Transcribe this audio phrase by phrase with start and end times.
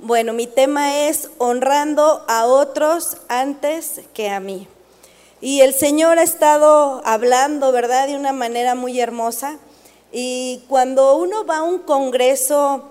[0.00, 4.68] Bueno, mi tema es honrando a otros antes que a mí.
[5.40, 9.58] Y el Señor ha estado hablando, ¿verdad?, de una manera muy hermosa.
[10.12, 12.84] Y cuando uno va a un congreso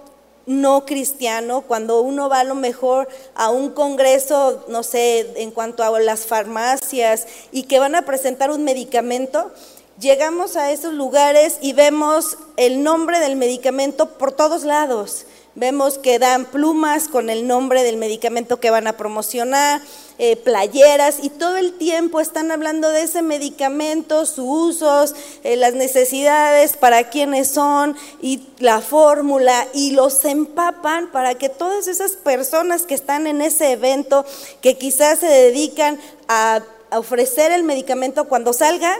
[0.47, 5.83] no cristiano, cuando uno va a lo mejor a un congreso, no sé, en cuanto
[5.83, 9.49] a las farmacias y que van a presentar un medicamento,
[9.97, 15.25] llegamos a esos lugares y vemos el nombre del medicamento por todos lados.
[15.57, 19.81] Vemos que dan plumas con el nombre del medicamento que van a promocionar,
[20.19, 25.73] eh, playeras y todo el tiempo están hablando de ese medicamento, sus usos, eh, las
[25.73, 32.83] necesidades, para quiénes son y la fórmula y los empapan para que todas esas personas
[32.83, 34.25] que están en ese evento,
[34.61, 38.99] que quizás se dedican a ofrecer el medicamento cuando salgan,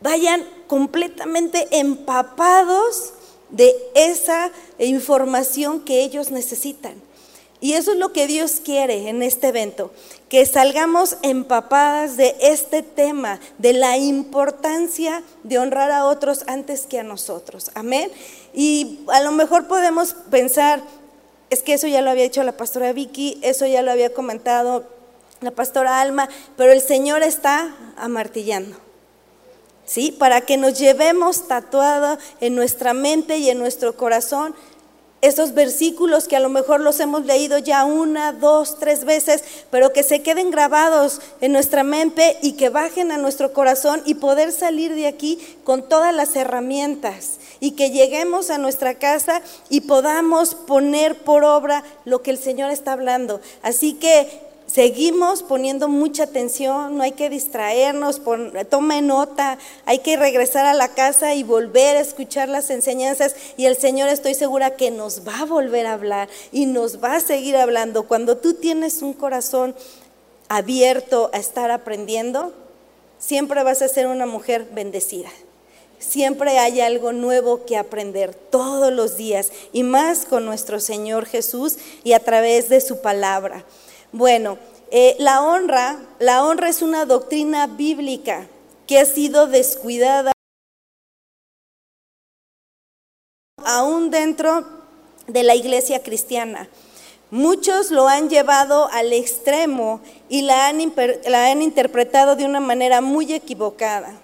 [0.00, 3.14] vayan completamente empapados
[3.50, 6.94] de esa información que ellos necesitan.
[7.60, 9.90] Y eso es lo que Dios quiere en este evento,
[10.28, 17.00] que salgamos empapadas de este tema, de la importancia de honrar a otros antes que
[17.00, 17.72] a nosotros.
[17.74, 18.12] Amén.
[18.54, 20.82] Y a lo mejor podemos pensar,
[21.50, 24.86] es que eso ya lo había dicho la pastora Vicky, eso ya lo había comentado
[25.40, 28.87] la pastora Alma, pero el Señor está amartillando.
[29.88, 30.12] ¿Sí?
[30.12, 34.54] Para que nos llevemos tatuado en nuestra mente y en nuestro corazón
[35.20, 39.92] esos versículos que a lo mejor los hemos leído ya una, dos, tres veces, pero
[39.92, 44.52] que se queden grabados en nuestra mente y que bajen a nuestro corazón y poder
[44.52, 50.54] salir de aquí con todas las herramientas y que lleguemos a nuestra casa y podamos
[50.54, 53.40] poner por obra lo que el Señor está hablando.
[53.62, 54.47] Así que
[54.78, 58.22] seguimos poniendo mucha atención, no hay que distraernos,
[58.70, 63.66] tome nota, hay que regresar a la casa y volver a escuchar las enseñanzas y
[63.66, 67.20] el Señor estoy segura que nos va a volver a hablar y nos va a
[67.20, 68.04] seguir hablando.
[68.04, 69.74] Cuando tú tienes un corazón
[70.48, 72.52] abierto a estar aprendiendo,
[73.18, 75.30] siempre vas a ser una mujer bendecida.
[75.98, 81.78] Siempre hay algo nuevo que aprender todos los días y más con nuestro Señor Jesús
[82.04, 83.64] y a través de su palabra.
[84.12, 84.56] Bueno,
[84.90, 88.46] eh, la honra, la honra es una doctrina bíblica
[88.86, 90.32] que ha sido descuidada
[93.62, 94.64] aún dentro
[95.26, 96.70] de la iglesia cristiana.
[97.30, 100.94] Muchos lo han llevado al extremo y la han,
[101.26, 104.14] la han, interpretado de una manera muy equivocada.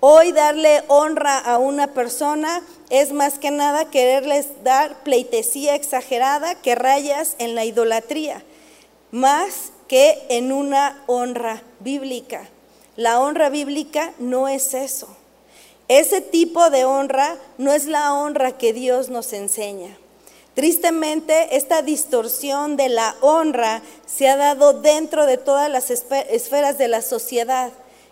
[0.00, 6.74] Hoy darle honra a una persona es más que nada quererles dar pleitesía exagerada que
[6.74, 8.42] rayas en la idolatría
[9.10, 12.48] más que en una honra bíblica.
[12.96, 15.08] La honra bíblica no es eso.
[15.88, 19.96] Ese tipo de honra no es la honra que Dios nos enseña.
[20.54, 26.88] Tristemente, esta distorsión de la honra se ha dado dentro de todas las esferas de
[26.88, 27.70] la sociedad,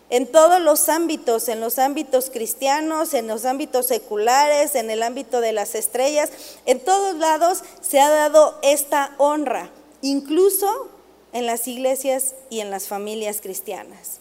[0.09, 5.41] en todos los ámbitos, en los ámbitos cristianos, en los ámbitos seculares, en el ámbito
[5.41, 6.31] de las estrellas,
[6.65, 9.69] en todos lados se ha dado esta honra
[10.07, 10.89] incluso
[11.33, 14.21] en las iglesias y en las familias cristianas.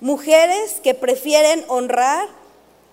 [0.00, 2.28] Mujeres que prefieren honrar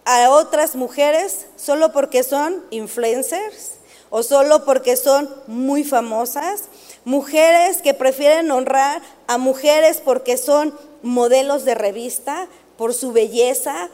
[0.06, 3.74] a otras mujeres solo porque son influencers
[4.10, 6.64] o solo porque son muy famosas.
[7.06, 13.90] Mujeres que prefieren honrar a mujeres porque son modelos de revista, por su belleza,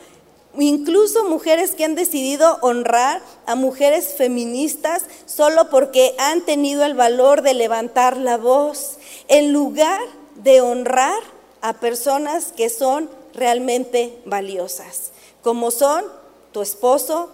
[0.59, 7.41] incluso mujeres que han decidido honrar a mujeres feministas solo porque han tenido el valor
[7.41, 8.97] de levantar la voz,
[9.27, 9.99] en lugar
[10.35, 11.21] de honrar
[11.61, 16.05] a personas que son realmente valiosas, como son
[16.51, 17.29] tu esposo,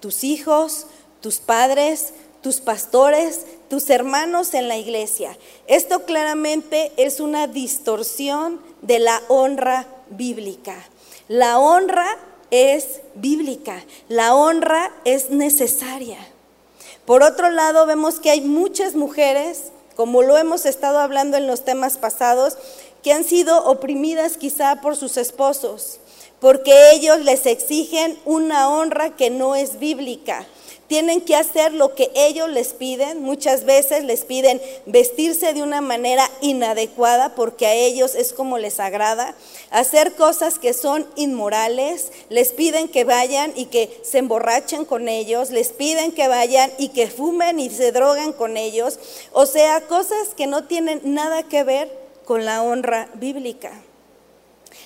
[0.00, 0.86] tus hijos,
[1.20, 2.12] tus padres,
[2.42, 5.36] tus pastores, tus hermanos en la iglesia.
[5.66, 10.76] Esto claramente es una distorsión de la honra bíblica.
[11.26, 12.06] La honra
[12.50, 16.18] es bíblica, la honra es necesaria.
[17.04, 19.64] Por otro lado, vemos que hay muchas mujeres,
[19.96, 22.58] como lo hemos estado hablando en los temas pasados,
[23.02, 26.00] que han sido oprimidas quizá por sus esposos,
[26.40, 30.46] porque ellos les exigen una honra que no es bíblica
[30.88, 33.22] tienen que hacer lo que ellos les piden.
[33.22, 38.80] Muchas veces les piden vestirse de una manera inadecuada porque a ellos es como les
[38.80, 39.34] agrada.
[39.70, 42.10] Hacer cosas que son inmorales.
[42.30, 45.50] Les piden que vayan y que se emborrachen con ellos.
[45.50, 48.98] Les piden que vayan y que fumen y se droguen con ellos.
[49.32, 51.92] O sea, cosas que no tienen nada que ver
[52.24, 53.82] con la honra bíblica.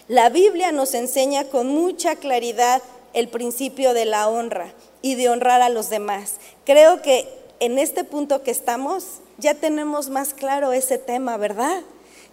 [0.08, 2.82] La Biblia nos enseña con mucha claridad
[3.14, 6.37] el principio de la honra y de honrar a los demás.
[6.64, 7.28] Creo que
[7.60, 11.82] en este punto que estamos, ya tenemos más claro ese tema, ¿verdad?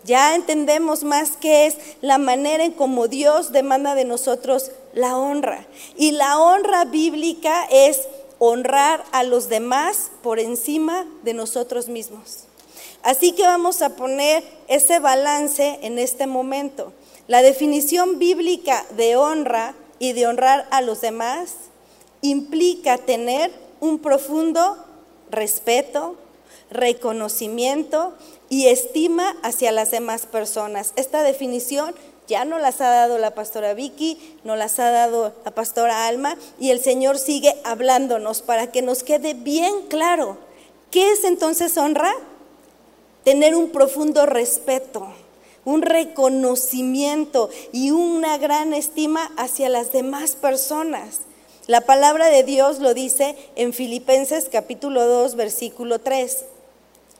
[0.05, 5.67] Ya entendemos más qué es la manera en cómo Dios demanda de nosotros la honra.
[5.97, 8.07] Y la honra bíblica es
[8.37, 12.45] honrar a los demás por encima de nosotros mismos.
[13.03, 16.93] Así que vamos a poner ese balance en este momento.
[17.27, 21.68] La definición bíblica de honra y de honrar a los demás
[22.21, 24.77] implica tener un profundo
[25.31, 26.15] respeto,
[26.69, 28.13] reconocimiento
[28.49, 30.93] y estima hacia las demás personas.
[30.95, 31.95] Esta definición
[32.27, 36.37] ya no las ha dado la pastora Vicky, no las ha dado la pastora Alma
[36.59, 40.37] y el Señor sigue hablándonos para que nos quede bien claro.
[40.91, 42.11] ¿Qué es entonces honra?
[43.23, 45.07] Tener un profundo respeto,
[45.65, 51.21] un reconocimiento y una gran estima hacia las demás personas.
[51.69, 56.45] La palabra de Dios lo dice en Filipenses capítulo 2, versículo 3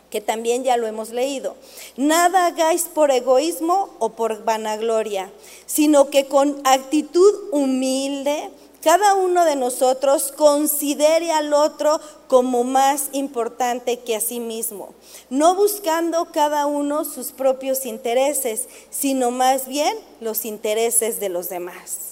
[0.10, 1.56] que también ya lo hemos leído.
[1.98, 5.32] Nada hagáis por egoísmo o por vanagloria,
[5.68, 8.50] sino que con actitud humilde
[8.82, 14.96] cada uno de nosotros considere al otro como más importante que a sí mismo,
[15.30, 22.09] no buscando cada uno sus propios intereses, sino más bien los intereses de los demás.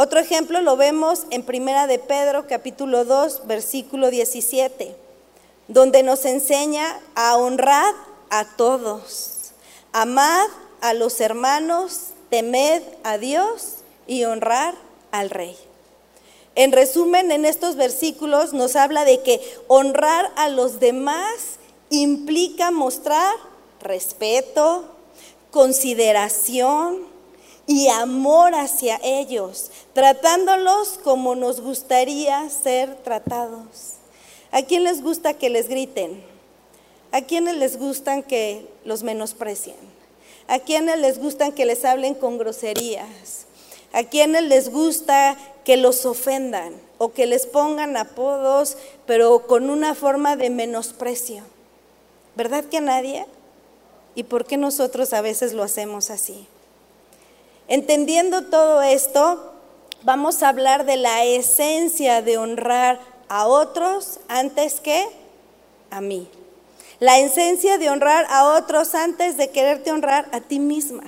[0.00, 4.94] Otro ejemplo lo vemos en Primera de Pedro capítulo 2 versículo 17
[5.66, 7.96] donde nos enseña a honrar
[8.30, 9.50] a todos,
[9.90, 10.46] amad
[10.80, 14.76] a los hermanos, temed a Dios y honrar
[15.10, 15.56] al rey.
[16.54, 21.58] En resumen, en estos versículos nos habla de que honrar a los demás
[21.90, 23.34] implica mostrar
[23.80, 24.84] respeto,
[25.50, 27.07] consideración
[27.68, 33.92] y amor hacia ellos, tratándolos como nos gustaría ser tratados.
[34.50, 36.24] ¿A quién les gusta que les griten?
[37.12, 39.76] ¿A quiénes les gustan que los menosprecien?
[40.48, 43.44] ¿A quiénes les gustan que les hablen con groserías?
[43.92, 49.94] ¿A quiénes les gusta que los ofendan o que les pongan apodos, pero con una
[49.94, 51.42] forma de menosprecio?
[52.34, 53.26] ¿Verdad que a nadie?
[54.14, 56.48] ¿Y por qué nosotros a veces lo hacemos así?
[57.68, 59.52] Entendiendo todo esto,
[60.02, 62.98] vamos a hablar de la esencia de honrar
[63.28, 65.06] a otros antes que
[65.90, 66.28] a mí.
[66.98, 71.04] La esencia de honrar a otros antes de quererte honrar a ti misma.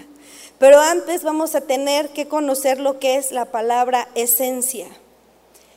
[0.58, 4.86] Pero antes vamos a tener que conocer lo que es la palabra esencia.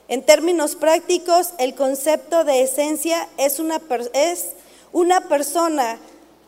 [0.09, 3.81] En términos prácticos, el concepto de esencia es una,
[4.11, 4.49] es
[4.91, 5.97] una persona,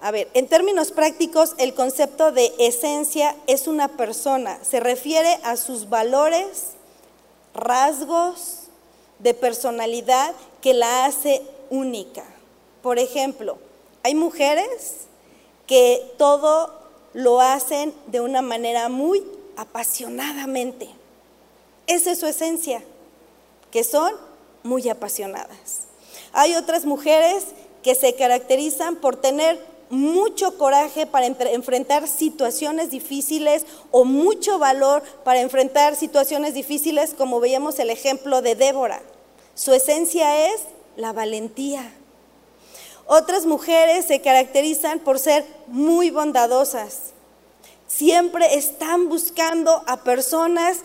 [0.01, 5.57] a ver, en términos prácticos, el concepto de esencia es una persona, se refiere a
[5.57, 6.71] sus valores,
[7.53, 8.65] rasgos,
[9.19, 12.23] de personalidad que la hace única.
[12.81, 13.57] Por ejemplo,
[14.03, 15.07] hay mujeres
[15.67, 16.71] que todo
[17.13, 19.25] lo hacen de una manera muy
[19.57, 20.89] apasionadamente.
[21.87, 22.83] Esa es su esencia,
[23.71, 24.13] que son
[24.63, 25.87] muy apasionadas.
[26.33, 27.45] Hay otras mujeres
[27.83, 29.59] que se caracterizan por tener
[29.89, 37.79] mucho coraje para enfrentar situaciones difíciles o mucho valor para enfrentar situaciones difíciles, como veíamos
[37.79, 39.01] el ejemplo de Débora.
[39.53, 40.61] Su esencia es
[40.97, 41.93] la valentía.
[43.07, 47.13] Otras mujeres se caracterizan por ser muy bondadosas.
[47.87, 50.79] Siempre están buscando a personas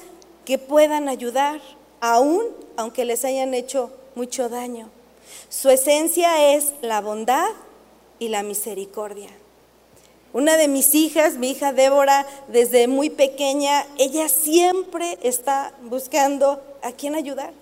[0.45, 1.61] que puedan ayudar,
[2.01, 2.45] aún
[2.77, 4.91] aunque les hayan hecho mucho daño.
[5.49, 7.51] Su esencia es la bondad
[8.21, 9.31] y la misericordia.
[10.33, 16.93] Una de mis hijas, mi hija Débora, desde muy pequeña, ella siempre está buscando a
[16.93, 17.53] quién ayudar.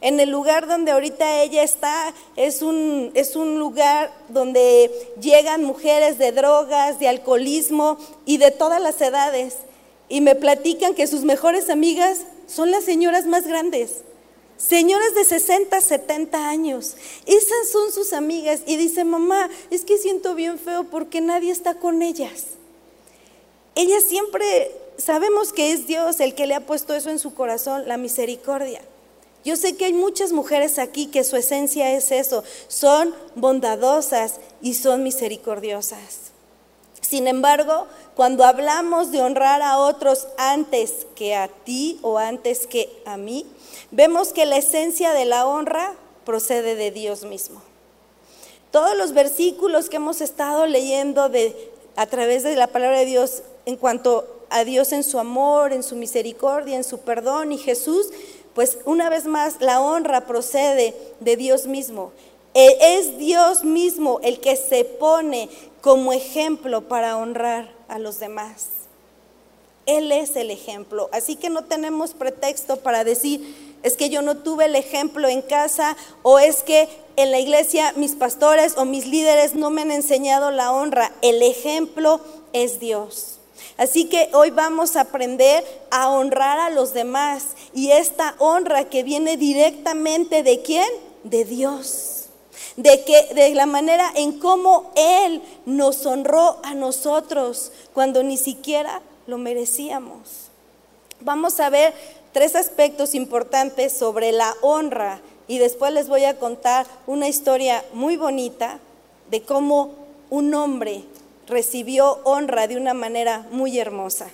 [0.00, 6.16] En el lugar donde ahorita ella está es un, es un lugar donde llegan mujeres
[6.16, 9.56] de drogas, de alcoholismo y de todas las edades.
[10.08, 14.04] Y me platican que sus mejores amigas son las señoras más grandes.
[14.60, 16.94] Señoras de 60, 70 años.
[17.24, 18.60] Esas son sus amigas.
[18.66, 22.44] Y dice, mamá, es que siento bien feo porque nadie está con ellas.
[23.74, 27.88] Ella siempre, sabemos que es Dios el que le ha puesto eso en su corazón,
[27.88, 28.82] la misericordia.
[29.44, 34.74] Yo sé que hay muchas mujeres aquí que su esencia es eso, son bondadosas y
[34.74, 36.32] son misericordiosas.
[37.00, 37.86] Sin embargo,
[38.20, 43.46] cuando hablamos de honrar a otros antes que a ti o antes que a mí,
[43.92, 45.94] vemos que la esencia de la honra
[46.26, 47.62] procede de Dios mismo.
[48.70, 53.42] Todos los versículos que hemos estado leyendo de, a través de la palabra de Dios
[53.64, 58.10] en cuanto a Dios en su amor, en su misericordia, en su perdón y Jesús,
[58.54, 62.12] pues una vez más la honra procede de Dios mismo.
[62.52, 65.48] E, es Dios mismo el que se pone
[65.80, 68.66] como ejemplo para honrar a los demás.
[69.86, 71.08] Él es el ejemplo.
[71.12, 75.42] Así que no tenemos pretexto para decir, es que yo no tuve el ejemplo en
[75.42, 79.90] casa o es que en la iglesia mis pastores o mis líderes no me han
[79.90, 81.12] enseñado la honra.
[81.22, 82.20] El ejemplo
[82.52, 83.38] es Dios.
[83.76, 87.44] Así que hoy vamos a aprender a honrar a los demás
[87.74, 90.88] y esta honra que viene directamente de quién?
[91.24, 92.19] De Dios
[92.76, 99.02] de que de la manera en cómo él nos honró a nosotros cuando ni siquiera
[99.26, 100.50] lo merecíamos.
[101.20, 101.94] Vamos a ver
[102.32, 108.16] tres aspectos importantes sobre la honra y después les voy a contar una historia muy
[108.16, 108.78] bonita
[109.30, 109.94] de cómo
[110.30, 111.04] un hombre
[111.46, 114.30] recibió honra de una manera muy hermosa.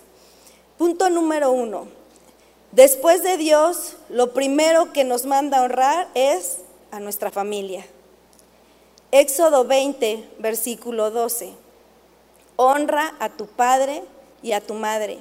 [0.79, 1.89] Punto número uno.
[2.73, 6.59] Después de Dios, lo primero que nos manda a honrar es
[6.91, 7.87] a nuestra familia.
[9.13, 11.53] Éxodo 20, versículo 12.
[12.57, 14.03] Honra a tu padre
[14.43, 15.19] y a tu madre,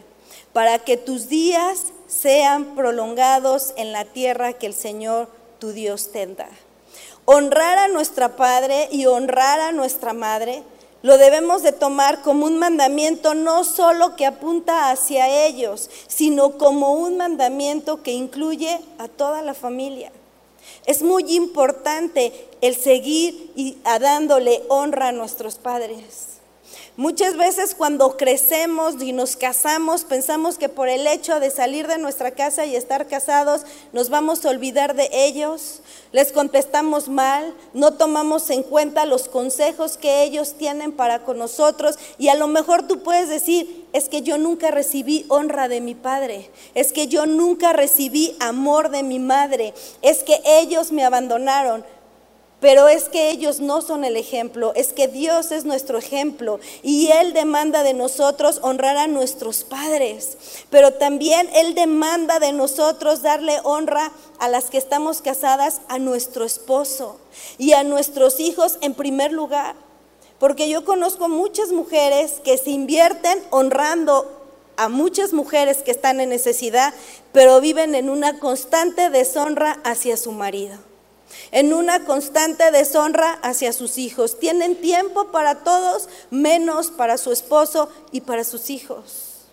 [0.53, 6.27] para que tus días sean prolongados en la tierra que el Señor tu Dios te.
[7.25, 10.63] Honrar a nuestra padre y honrar a nuestra madre
[11.01, 16.93] lo debemos de tomar como un mandamiento no solo que apunta hacia ellos, sino como
[16.93, 20.11] un mandamiento que incluye a toda la familia.
[20.85, 22.31] Es muy importante
[22.61, 26.35] el seguir y a dándole honra a nuestros padres.
[26.97, 31.97] Muchas veces cuando crecemos y nos casamos, pensamos que por el hecho de salir de
[31.97, 35.81] nuestra casa y estar casados, nos vamos a olvidar de ellos,
[36.13, 41.99] les contestamos mal, no tomamos en cuenta los consejos que ellos tienen para con nosotros
[42.17, 45.95] y a lo mejor tú puedes decir, es que yo nunca recibí honra de mi
[45.95, 51.83] padre, es que yo nunca recibí amor de mi madre, es que ellos me abandonaron.
[52.65, 57.09] Pero es que ellos no son el ejemplo, es que Dios es nuestro ejemplo y
[57.11, 60.35] Él demanda de nosotros honrar a nuestros padres,
[60.71, 66.43] pero también Él demanda de nosotros darle honra a las que estamos casadas, a nuestro
[66.43, 67.19] esposo
[67.59, 69.75] y a nuestros hijos en primer lugar.
[70.39, 74.25] Porque yo conozco muchas mujeres que se invierten honrando
[74.75, 76.95] a muchas mujeres que están en necesidad,
[77.31, 80.79] pero viven en una constante deshonra hacia su marido
[81.55, 84.37] en una constante deshonra hacia sus hijos.
[84.39, 89.45] Tienen tiempo para todos, menos para su esposo y para sus hijos.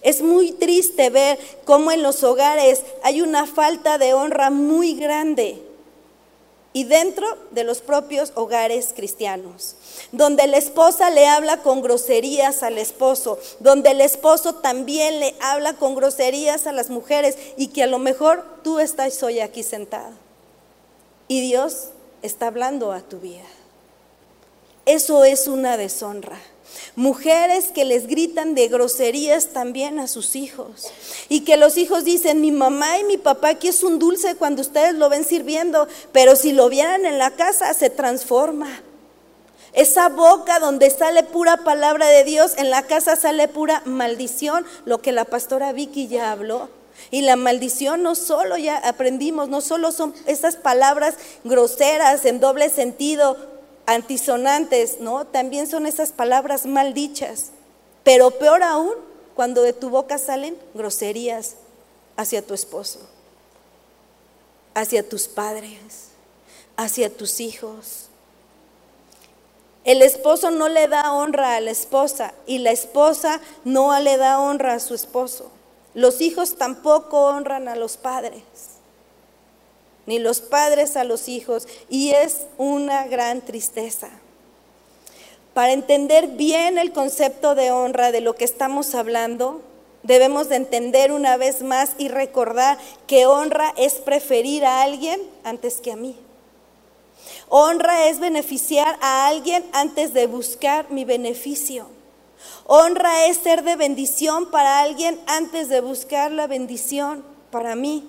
[0.00, 5.62] Es muy triste ver cómo en los hogares hay una falta de honra muy grande
[6.72, 9.76] y dentro de los propios hogares cristianos,
[10.12, 15.74] donde la esposa le habla con groserías al esposo, donde el esposo también le habla
[15.74, 20.27] con groserías a las mujeres y que a lo mejor tú estás hoy aquí sentado
[21.28, 21.90] y Dios
[22.22, 23.44] está hablando a tu vida.
[24.86, 26.38] Eso es una deshonra.
[26.96, 30.90] Mujeres que les gritan de groserías también a sus hijos.
[31.28, 34.62] Y que los hijos dicen, mi mamá y mi papá aquí es un dulce cuando
[34.62, 38.82] ustedes lo ven sirviendo, pero si lo vieran en la casa se transforma.
[39.74, 45.02] Esa boca donde sale pura palabra de Dios, en la casa sale pura maldición, lo
[45.02, 46.70] que la pastora Vicky ya habló.
[47.10, 51.14] Y la maldición no solo ya aprendimos, no solo son esas palabras
[51.44, 53.36] groseras en doble sentido,
[53.86, 55.26] antisonantes, ¿no?
[55.26, 57.52] También son esas palabras maldichas.
[58.04, 58.94] Pero peor aún,
[59.34, 61.54] cuando de tu boca salen groserías
[62.16, 63.00] hacia tu esposo,
[64.74, 66.08] hacia tus padres,
[66.76, 68.08] hacia tus hijos.
[69.84, 74.40] El esposo no le da honra a la esposa y la esposa no le da
[74.40, 75.50] honra a su esposo.
[75.98, 78.44] Los hijos tampoco honran a los padres,
[80.06, 84.08] ni los padres a los hijos, y es una gran tristeza.
[85.54, 89.60] Para entender bien el concepto de honra de lo que estamos hablando,
[90.04, 92.78] debemos de entender una vez más y recordar
[93.08, 96.14] que honra es preferir a alguien antes que a mí.
[97.48, 101.97] Honra es beneficiar a alguien antes de buscar mi beneficio.
[102.66, 108.08] Honra es ser de bendición para alguien antes de buscar la bendición para mí.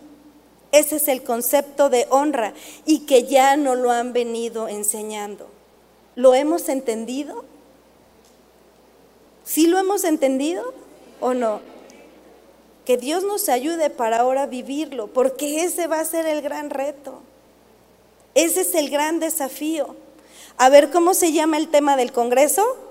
[0.71, 2.53] Ese es el concepto de honra
[2.85, 5.47] y que ya no lo han venido enseñando.
[6.15, 7.45] ¿Lo hemos entendido?
[9.43, 10.73] ¿Sí lo hemos entendido
[11.19, 11.61] o no?
[12.85, 17.21] Que Dios nos ayude para ahora vivirlo, porque ese va a ser el gran reto.
[18.35, 19.95] Ese es el gran desafío.
[20.57, 22.88] A ver, ¿cómo se llama el tema del Congreso?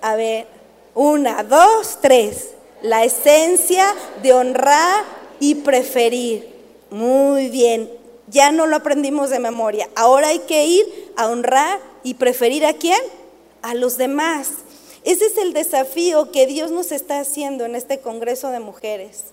[0.00, 0.46] A ver,
[0.94, 2.50] una, dos, tres.
[2.82, 5.04] La esencia de honrar
[5.40, 6.48] y preferir.
[6.90, 7.90] Muy bien.
[8.28, 9.88] Ya no lo aprendimos de memoria.
[9.94, 13.00] Ahora hay que ir a honrar y preferir a quién?
[13.62, 14.50] A los demás.
[15.04, 19.24] Ese es el desafío que Dios nos está haciendo en este Congreso de Mujeres.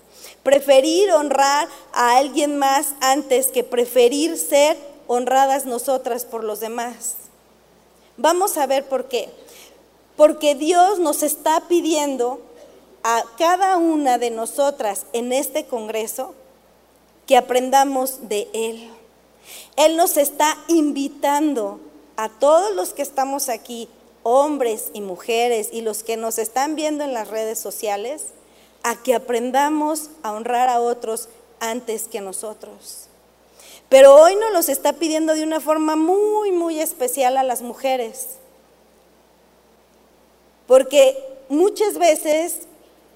[0.42, 7.14] Preferir honrar a alguien más antes que preferir ser honradas nosotras por los demás.
[8.16, 9.28] Vamos a ver por qué.
[10.16, 12.40] Porque Dios nos está pidiendo
[13.02, 16.34] a cada una de nosotras en este Congreso
[17.26, 18.90] que aprendamos de Él.
[19.76, 21.80] Él nos está invitando
[22.16, 23.88] a todos los que estamos aquí,
[24.22, 28.28] hombres y mujeres, y los que nos están viendo en las redes sociales,
[28.82, 31.28] a que aprendamos a honrar a otros
[31.60, 33.06] antes que nosotros.
[33.88, 38.38] Pero hoy nos los está pidiendo de una forma muy, muy especial a las mujeres.
[40.66, 41.16] Porque
[41.48, 42.66] muchas veces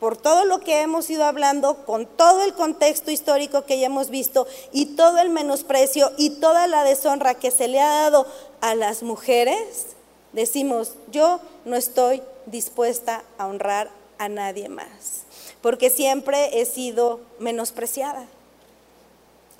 [0.00, 4.08] por todo lo que hemos ido hablando, con todo el contexto histórico que ya hemos
[4.08, 8.26] visto y todo el menosprecio y toda la deshonra que se le ha dado
[8.62, 9.88] a las mujeres,
[10.32, 15.24] decimos, yo no estoy dispuesta a honrar a nadie más,
[15.60, 18.26] porque siempre he sido menospreciada.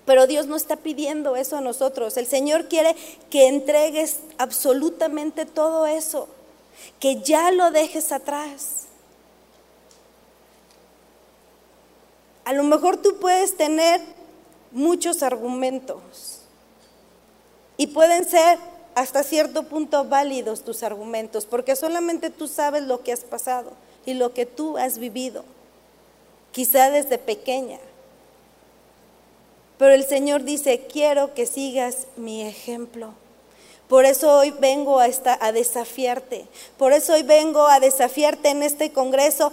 [0.06, 2.16] Pero Dios no está pidiendo eso a nosotros.
[2.16, 2.96] El Señor quiere
[3.28, 6.26] que entregues absolutamente todo eso,
[6.98, 8.80] que ya lo dejes atrás
[12.50, 14.00] A lo mejor tú puedes tener
[14.72, 16.40] muchos argumentos
[17.76, 18.58] y pueden ser
[18.96, 23.70] hasta cierto punto válidos tus argumentos, porque solamente tú sabes lo que has pasado
[24.04, 25.44] y lo que tú has vivido,
[26.50, 27.78] quizá desde pequeña.
[29.78, 33.14] Pero el Señor dice, quiero que sigas mi ejemplo.
[33.90, 35.08] Por eso hoy vengo a,
[35.40, 36.46] a desafiarte.
[36.78, 39.52] Por eso hoy vengo a desafiarte en este Congreso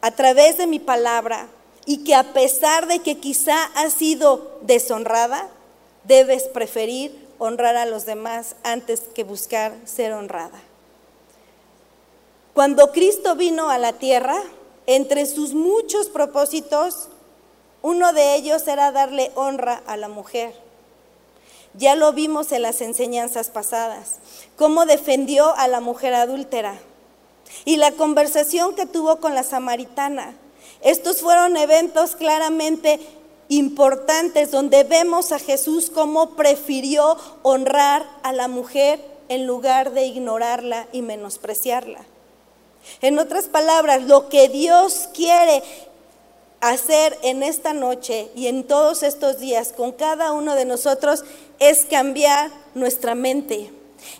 [0.00, 1.46] a través de mi palabra,
[1.84, 5.48] y que a pesar de que quizá has sido deshonrada,
[6.04, 10.58] debes preferir honrar a los demás antes que buscar ser honrada.
[12.54, 14.42] Cuando Cristo vino a la tierra,
[14.86, 17.08] entre sus muchos propósitos,
[17.82, 20.65] uno de ellos era darle honra a la mujer.
[21.78, 24.16] Ya lo vimos en las enseñanzas pasadas,
[24.56, 26.78] cómo defendió a la mujer adúltera
[27.64, 30.34] y la conversación que tuvo con la samaritana
[30.80, 33.00] estos fueron eventos claramente
[33.48, 40.86] importantes donde vemos a Jesús cómo prefirió honrar a la mujer en lugar de ignorarla
[40.92, 42.00] y menospreciarla.
[43.00, 45.62] En otras palabras, lo que Dios quiere
[46.60, 51.24] hacer en esta noche y en todos estos días con cada uno de nosotros
[51.58, 53.70] es cambiar nuestra mente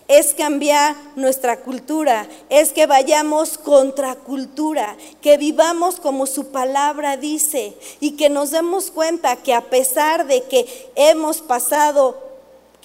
[0.09, 7.77] es cambiar nuestra cultura, es que vayamos contra cultura, que vivamos como su palabra dice
[8.01, 12.26] y que nos demos cuenta que a pesar de que hemos pasado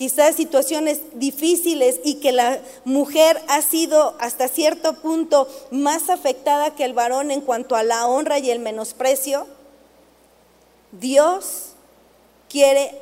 [0.02, 6.86] quizás situaciones difíciles y que la mujer ha sido hasta cierto punto más afectada que
[6.86, 9.46] el varón en cuanto a la honra y el menosprecio,
[10.92, 11.74] Dios
[12.50, 12.98] quiere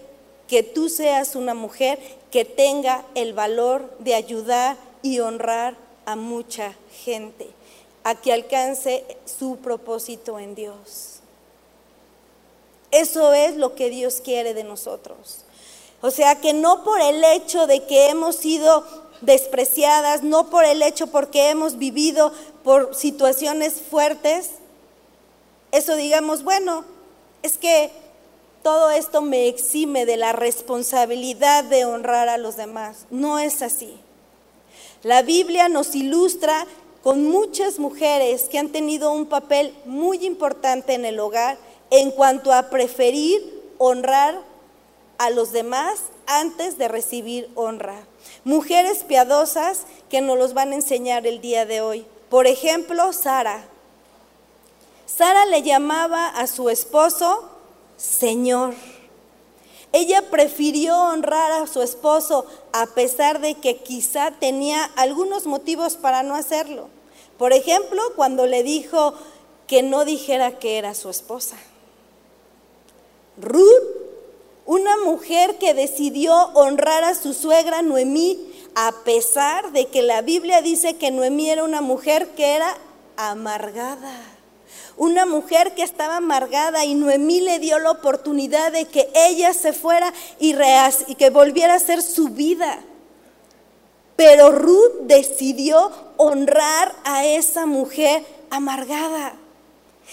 [0.49, 1.99] que tú seas una mujer
[2.31, 7.47] que tenga el valor de ayudar y honrar a mucha gente,
[8.03, 11.21] a que alcance su propósito en Dios.
[12.91, 15.45] Eso es lo que Dios quiere de nosotros.
[16.01, 18.85] O sea que no por el hecho de que hemos sido
[19.21, 22.31] despreciadas, no por el hecho porque hemos vivido
[22.63, 24.51] por situaciones fuertes,
[25.71, 26.85] eso digamos, bueno,
[27.43, 27.91] es que
[28.63, 33.05] todo esto me exime de la responsabilidad de honrar a los demás.
[33.09, 33.97] No es así.
[35.03, 36.65] La Biblia nos ilustra
[37.03, 41.57] con muchas mujeres que han tenido un papel muy importante en el hogar
[41.89, 43.41] en cuanto a preferir
[43.77, 44.41] honrar
[45.19, 48.07] a los demás antes de recibir honra.
[48.43, 52.07] Mujeres piadosas que nos los van a enseñar el día de hoy.
[52.29, 53.65] Por ejemplo, Sara.
[55.05, 57.49] Sara le llamaba a su esposo
[57.99, 58.75] Señor.
[59.91, 66.23] Ella prefirió honrar a su esposo a pesar de que quizá tenía algunos motivos para
[66.23, 66.87] no hacerlo.
[67.37, 69.15] Por ejemplo, cuando le dijo
[69.67, 71.57] que no dijera que era su esposa.
[73.37, 74.08] Ruth,
[74.69, 78.37] una mujer que decidió honrar a su suegra Noemí
[78.75, 82.77] a pesar de que la Biblia dice que Noemí era una mujer que era
[83.17, 84.13] amargada
[84.95, 89.73] una mujer que estaba amargada y Noemí le dio la oportunidad de que ella se
[89.73, 90.53] fuera y,
[91.07, 92.79] y que volviera a ser su vida.
[94.17, 99.35] Pero Ruth decidió honrar a esa mujer amargada.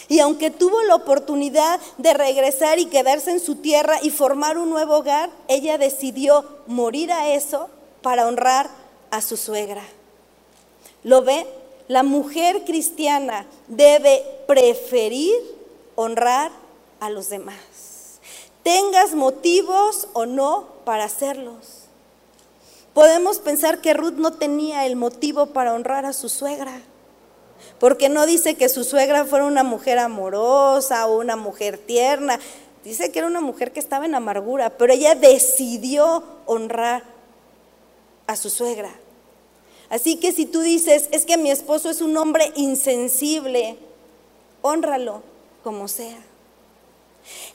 [0.08, 4.70] Y aunque tuvo la oportunidad de regresar y quedarse en su tierra y formar un
[4.70, 7.68] nuevo hogar, ella decidió morir a eso
[8.02, 8.70] para honrar
[9.10, 9.82] a su suegra.
[11.02, 11.46] ¿Lo ve?
[11.88, 15.34] La mujer cristiana debe preferir
[15.94, 16.50] honrar
[17.00, 17.56] a los demás.
[18.62, 21.84] Tengas motivos o no para hacerlos.
[22.94, 26.80] Podemos pensar que Ruth no tenía el motivo para honrar a su suegra,
[27.78, 32.38] porque no dice que su suegra fuera una mujer amorosa o una mujer tierna,
[32.84, 37.02] dice que era una mujer que estaba en amargura, pero ella decidió honrar
[38.26, 38.90] a su suegra.
[39.88, 43.76] Así que si tú dices, es que mi esposo es un hombre insensible,
[44.62, 45.22] honralo
[45.62, 46.18] como sea.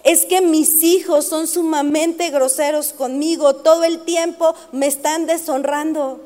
[0.03, 6.19] Es que mis hijos son sumamente groseros conmigo, todo el tiempo me están deshonrando.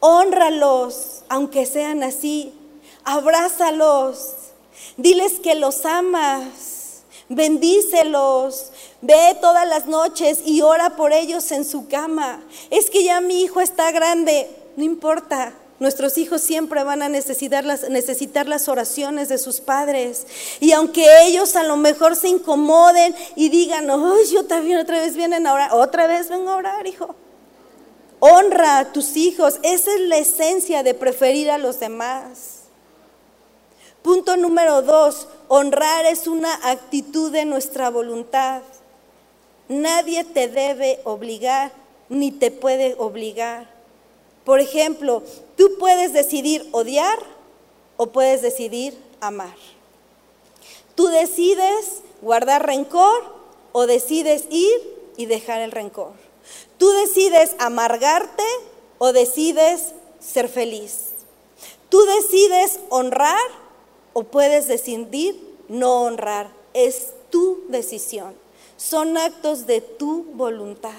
[0.00, 2.52] Honralos, aunque sean así.
[3.04, 4.34] Abrázalos.
[4.96, 7.02] Diles que los amas.
[7.28, 8.72] Bendícelos.
[9.00, 12.42] Ve todas las noches y ora por ellos en su cama.
[12.70, 14.50] Es que ya mi hijo está grande.
[14.76, 15.54] No importa.
[15.80, 20.26] Nuestros hijos siempre van a necesitar las, oraciones de sus padres.
[20.58, 23.86] Y aunque ellos a lo mejor se incomoden y digan,
[24.32, 27.14] yo también otra vez vienen a orar, otra vez vengo a orar, hijo.
[28.18, 29.60] Honra a tus hijos.
[29.62, 32.57] Esa es la esencia de preferir a los demás.
[34.08, 38.62] Punto número dos, honrar es una actitud de nuestra voluntad.
[39.68, 41.72] Nadie te debe obligar
[42.08, 43.68] ni te puede obligar.
[44.46, 45.22] Por ejemplo,
[45.58, 47.18] tú puedes decidir odiar
[47.98, 49.54] o puedes decidir amar.
[50.94, 53.22] Tú decides guardar rencor
[53.72, 56.12] o decides ir y dejar el rencor.
[56.78, 58.44] Tú decides amargarte
[58.96, 61.10] o decides ser feliz.
[61.90, 63.67] Tú decides honrar
[64.18, 66.50] o puedes decidir no honrar.
[66.74, 68.34] Es tu decisión.
[68.76, 70.90] Son actos de tu voluntad.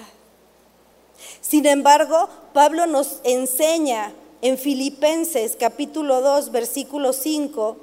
[1.42, 7.76] Sin embargo, Pablo nos enseña en Filipenses capítulo 2, versículo 5,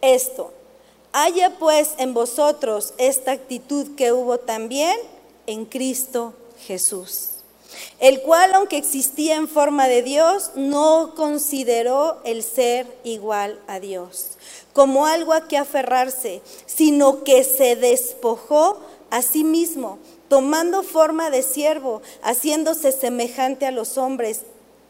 [0.00, 0.52] esto.
[1.12, 4.98] Haya pues en vosotros esta actitud que hubo también
[5.46, 6.34] en Cristo
[6.66, 7.31] Jesús,
[8.00, 14.38] el cual aunque existía en forma de Dios, no consideró el ser igual a Dios
[14.72, 18.80] como algo a que aferrarse, sino que se despojó
[19.10, 24.44] a sí mismo tomando forma de siervo, haciéndose semejante a los hombres,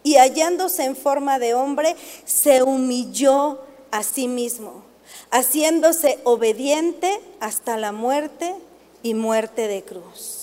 [0.05, 3.59] y hallándose en forma de hombre, se humilló
[3.90, 4.85] a sí mismo,
[5.33, 8.55] haciéndose obediente hasta la muerte
[9.03, 10.41] y muerte de cruz.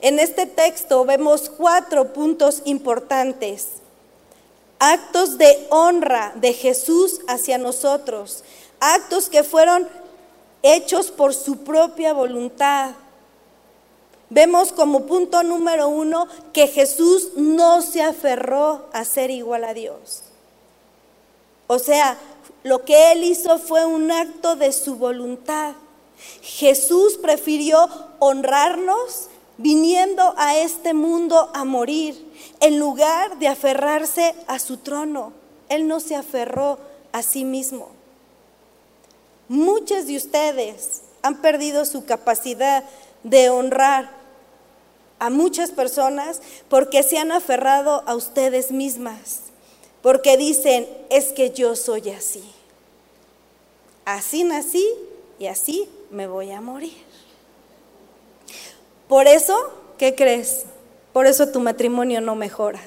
[0.00, 3.68] En este texto vemos cuatro puntos importantes.
[4.78, 8.44] Actos de honra de Jesús hacia nosotros,
[8.78, 9.88] actos que fueron
[10.62, 12.92] hechos por su propia voluntad,
[14.30, 20.22] Vemos como punto número uno que Jesús no se aferró a ser igual a Dios.
[21.66, 22.18] O sea,
[22.62, 25.74] lo que él hizo fue un acto de su voluntad.
[26.42, 29.28] Jesús prefirió honrarnos
[29.58, 32.16] viniendo a este mundo a morir
[32.60, 35.32] en lugar de aferrarse a su trono.
[35.68, 36.78] Él no se aferró
[37.12, 37.90] a sí mismo.
[39.48, 42.84] Muchos de ustedes han perdido su capacidad
[43.24, 44.10] de honrar
[45.18, 49.40] a muchas personas porque se han aferrado a ustedes mismas,
[50.02, 52.44] porque dicen, es que yo soy así.
[54.04, 54.86] Así nací
[55.38, 57.07] y así me voy a morir.
[59.08, 59.56] Por eso,
[59.96, 60.64] ¿qué crees?
[61.12, 62.80] Por eso tu matrimonio no mejora.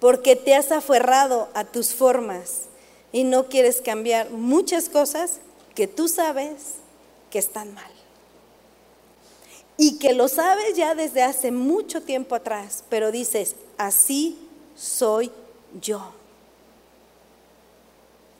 [0.00, 2.64] Porque te has aferrado a tus formas
[3.10, 5.40] y no quieres cambiar muchas cosas
[5.74, 6.74] que tú sabes
[7.30, 7.90] que están mal
[9.76, 14.38] y que lo sabes ya desde hace mucho tiempo atrás, pero dices, así
[14.76, 15.32] soy
[15.80, 16.12] yo.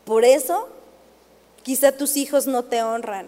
[0.05, 0.69] Por eso,
[1.63, 3.27] quizá tus hijos no te honran,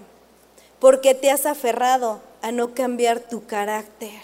[0.81, 4.23] porque te has aferrado a no cambiar tu carácter,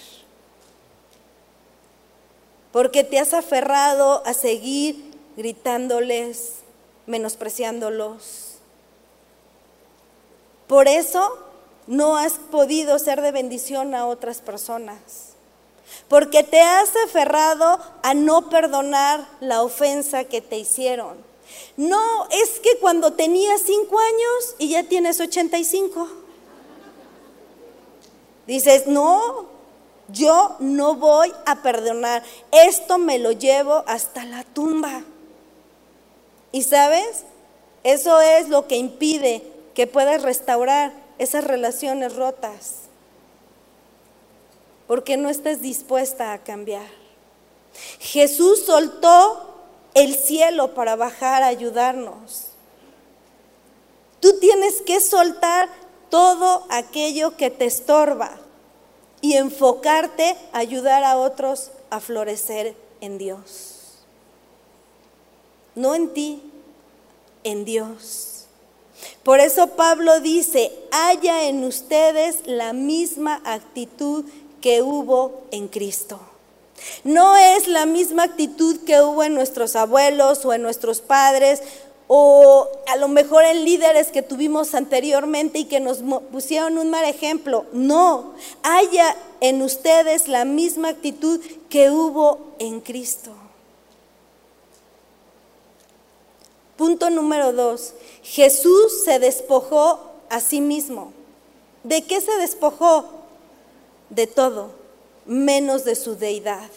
[2.73, 6.57] porque te has aferrado a seguir gritándoles,
[7.07, 8.59] menospreciándolos.
[10.67, 11.39] Por eso
[11.87, 15.33] no has podido ser de bendición a otras personas.
[16.09, 21.19] Porque te has aferrado a no perdonar la ofensa que te hicieron.
[21.77, 26.22] No, es que cuando tenías cinco años y ya tienes 85.
[28.47, 29.47] Dices, no,
[30.09, 32.23] yo no voy a perdonar.
[32.51, 35.03] Esto me lo llevo hasta la tumba.
[36.51, 37.25] ¿Y sabes?
[37.85, 39.43] Eso es lo que impide
[39.75, 42.83] que puedas restaurar esas relaciones rotas.
[44.87, 46.87] Porque no estás dispuesta a cambiar.
[48.01, 49.53] Jesús soltó
[49.95, 52.49] el cielo para bajar a ayudarnos.
[54.21, 55.69] Tú tienes que soltar
[56.13, 58.33] todo aquello que te estorba
[59.23, 63.95] y enfocarte a ayudar a otros a florecer en Dios.
[65.75, 66.43] No en ti,
[67.45, 68.45] en Dios.
[69.23, 74.27] Por eso Pablo dice, haya en ustedes la misma actitud
[74.61, 76.21] que hubo en Cristo.
[77.05, 81.63] No es la misma actitud que hubo en nuestros abuelos o en nuestros padres
[82.15, 87.07] o a lo mejor en líderes que tuvimos anteriormente y que nos pusieron un mal
[87.07, 87.65] ejemplo.
[87.73, 93.31] No, haya en ustedes la misma actitud que hubo en Cristo.
[96.77, 99.99] Punto número dos, Jesús se despojó
[100.29, 101.15] a sí mismo.
[101.83, 103.07] ¿De qué se despojó?
[104.11, 104.73] De todo,
[105.25, 106.69] menos de su deidad.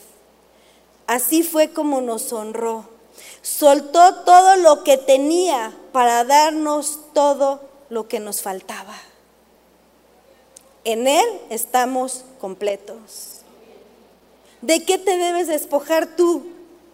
[1.08, 2.95] Así fue como nos honró.
[3.46, 8.96] Soltó todo lo que tenía para darnos todo lo que nos faltaba.
[10.84, 13.42] En Él estamos completos.
[14.62, 16.48] ¿De qué te debes despojar tú?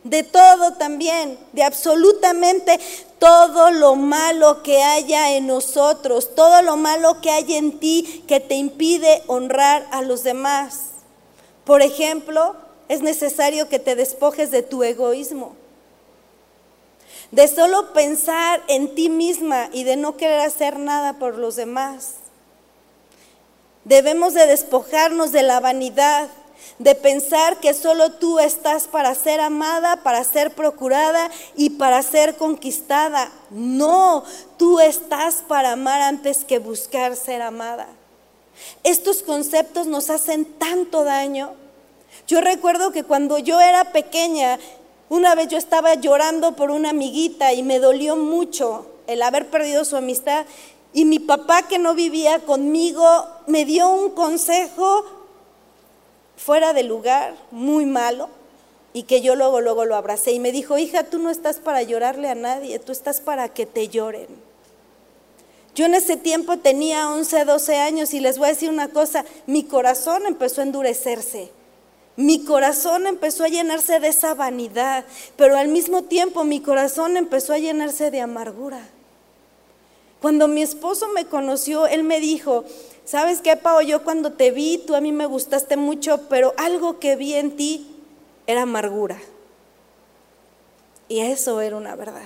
[0.03, 2.81] De todo también, de absolutamente
[3.17, 8.41] todo lo malo que haya en nosotros, todo lo malo que hay en ti que
[8.41, 10.79] te impide honrar a los demás.
[11.63, 12.57] Por ejemplo,
[12.89, 15.60] es necesario que te despojes de tu egoísmo,
[17.31, 22.15] de solo pensar en ti misma y de no querer hacer nada por los demás.
[23.85, 26.29] Debemos de despojarnos de la vanidad,
[26.77, 32.35] de pensar que solo tú estás para ser amada, para ser procurada y para ser
[32.35, 33.31] conquistada.
[33.49, 34.23] No,
[34.57, 37.87] tú estás para amar antes que buscar ser amada.
[38.83, 41.53] Estos conceptos nos hacen tanto daño.
[42.27, 44.59] Yo recuerdo que cuando yo era pequeña,
[45.11, 49.83] una vez yo estaba llorando por una amiguita y me dolió mucho el haber perdido
[49.83, 50.45] su amistad
[50.93, 55.03] y mi papá que no vivía conmigo me dio un consejo
[56.37, 58.29] fuera de lugar, muy malo,
[58.93, 61.83] y que yo luego, luego lo abracé y me dijo, hija, tú no estás para
[61.83, 64.29] llorarle a nadie, tú estás para que te lloren.
[65.75, 69.25] Yo en ese tiempo tenía 11, 12 años y les voy a decir una cosa,
[69.45, 71.51] mi corazón empezó a endurecerse.
[72.15, 75.05] Mi corazón empezó a llenarse de esa vanidad,
[75.37, 78.87] pero al mismo tiempo mi corazón empezó a llenarse de amargura.
[80.21, 82.63] Cuando mi esposo me conoció, él me dijo,
[83.05, 83.81] ¿sabes qué, Pau?
[83.81, 87.55] Yo cuando te vi, tú a mí me gustaste mucho, pero algo que vi en
[87.55, 87.87] ti
[88.45, 89.19] era amargura.
[91.07, 92.21] Y eso era una verdad.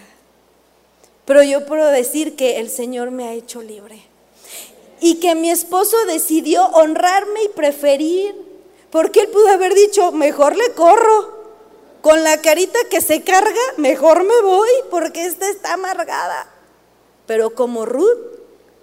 [1.25, 4.01] Pero yo puedo decir que el Señor me ha hecho libre.
[4.99, 8.35] Y que mi esposo decidió honrarme y preferir,
[8.91, 11.35] porque él pudo haber dicho, mejor le corro.
[12.01, 16.47] Con la carita que se carga, mejor me voy, porque esta está amargada.
[17.25, 18.35] Pero como Ruth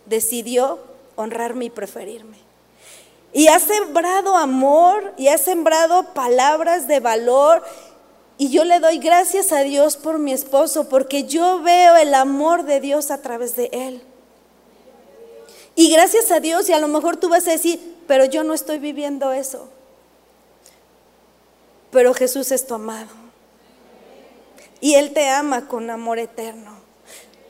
[0.07, 0.81] decidió
[1.15, 2.38] honrarme y preferirme.
[3.33, 7.62] Y ha sembrado amor y ha sembrado palabras de valor.
[8.38, 12.65] Y yo le doy gracias a Dios por mi esposo, porque yo veo el amor
[12.65, 14.03] de Dios a través de él.
[15.75, 18.53] Y gracias a Dios, y a lo mejor tú vas a decir, pero yo no
[18.53, 19.69] estoy viviendo eso.
[21.93, 23.11] Pero Jesús es tu amado.
[24.81, 26.73] Y Él te ama con amor eterno.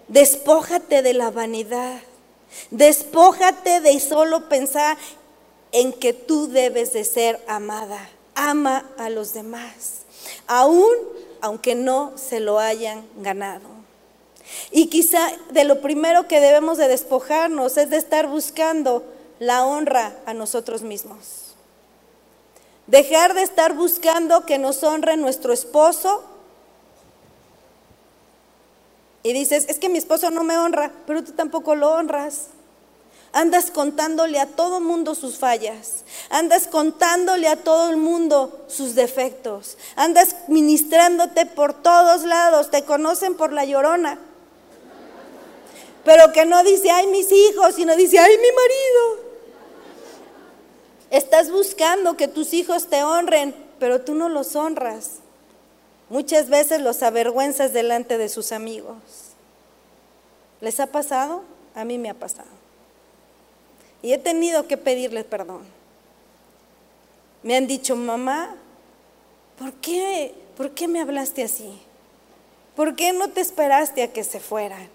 [0.09, 2.01] Despójate de la vanidad.
[2.71, 4.99] Despójate de solo pensar
[5.71, 8.11] en que tú debes de ser amada.
[8.35, 10.03] Ama a los demás,
[10.47, 10.95] aún
[11.41, 13.69] aunque no se lo hayan ganado.
[14.71, 19.05] Y quizá de lo primero que debemos de despojarnos es de estar buscando
[19.39, 21.42] la honra a nosotros mismos.
[22.87, 26.25] Dejar de estar buscando que nos honre nuestro esposo
[29.23, 32.49] y dices, es que mi esposo no me honra, pero tú tampoco lo honras.
[33.33, 36.05] Andas contándole a todo el mundo sus fallas.
[36.29, 39.79] Andas contándole a todo el mundo sus defectos.
[39.97, 42.71] Andas ministrándote por todos lados.
[42.71, 44.19] Te conocen por la llorona.
[46.05, 49.22] Pero que no dice, ay mis hijos, sino dice, ay mi marido.
[51.13, 55.19] Estás buscando que tus hijos te honren, pero tú no los honras.
[56.09, 58.97] Muchas veces los avergüenzas delante de sus amigos.
[60.63, 61.43] ¿Les ha pasado?
[61.75, 62.49] A mí me ha pasado.
[64.01, 65.65] Y he tenido que pedirles perdón.
[67.43, 68.55] Me han dicho, mamá,
[69.59, 71.79] ¿por qué, ¿por qué me hablaste así?
[72.75, 74.89] ¿Por qué no te esperaste a que se fueran?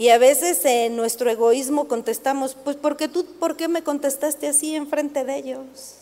[0.00, 4.48] Y a veces en nuestro egoísmo contestamos, pues ¿por qué tú, por qué me contestaste
[4.48, 5.96] así en frente de ellos?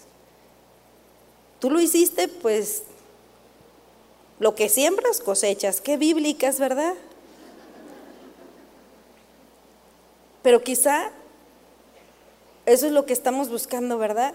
[1.59, 2.85] Tú lo hiciste, pues
[4.39, 6.95] lo que siembras cosechas, qué bíblicas, ¿verdad?
[10.43, 11.11] Pero quizá
[12.67, 14.33] eso es lo que estamos buscando, ¿verdad?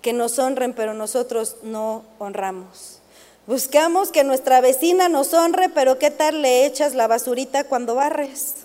[0.00, 3.00] Que nos honren, pero nosotros no honramos.
[3.46, 8.64] Buscamos que nuestra vecina nos honre, pero ¿qué tal le echas la basurita cuando barres?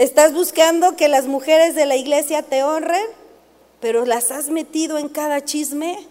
[0.00, 3.04] Estás buscando que las mujeres de la iglesia te honren,
[3.82, 6.06] pero las has metido en cada chisme.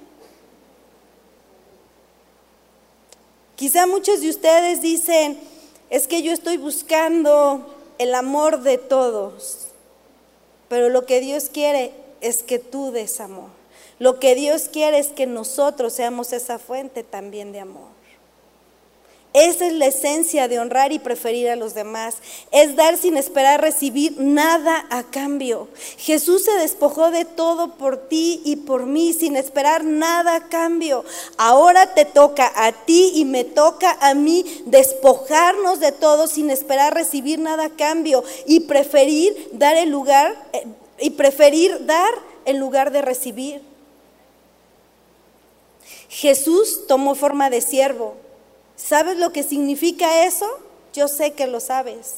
[3.56, 5.40] Quizá muchos de ustedes dicen,
[5.90, 7.66] es que yo estoy buscando
[7.98, 9.70] el amor de todos,
[10.68, 13.50] pero lo que Dios quiere es que tú des amor.
[13.98, 17.99] Lo que Dios quiere es que nosotros seamos esa fuente también de amor.
[19.34, 22.16] Esa es la esencia de honrar y preferir a los demás.
[22.52, 25.68] Es dar sin esperar recibir nada a cambio.
[25.98, 31.06] Jesús se despojó de todo por ti y por mí sin esperar nada a cambio.
[31.38, 36.96] Ahora te toca a ti y me toca a mí despojarnos de todo sin esperar
[36.96, 40.66] recibir nada a cambio y preferir dar el lugar eh,
[41.00, 42.12] y preferir dar
[42.46, 43.62] en lugar de recibir.
[46.10, 48.16] Jesús tomó forma de siervo
[48.80, 50.48] ¿Sabes lo que significa eso?
[50.94, 52.16] Yo sé que lo sabes.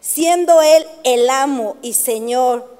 [0.00, 2.74] Siendo Él el amo y Señor,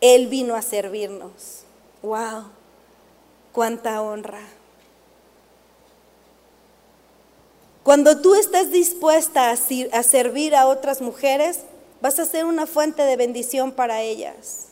[0.00, 1.64] Él vino a servirnos.
[2.02, 2.44] ¡Wow!
[3.52, 4.42] ¡Cuánta honra!
[7.82, 11.60] Cuando tú estás dispuesta a servir a otras mujeres,
[12.02, 14.66] vas a ser una fuente de bendición para ellas.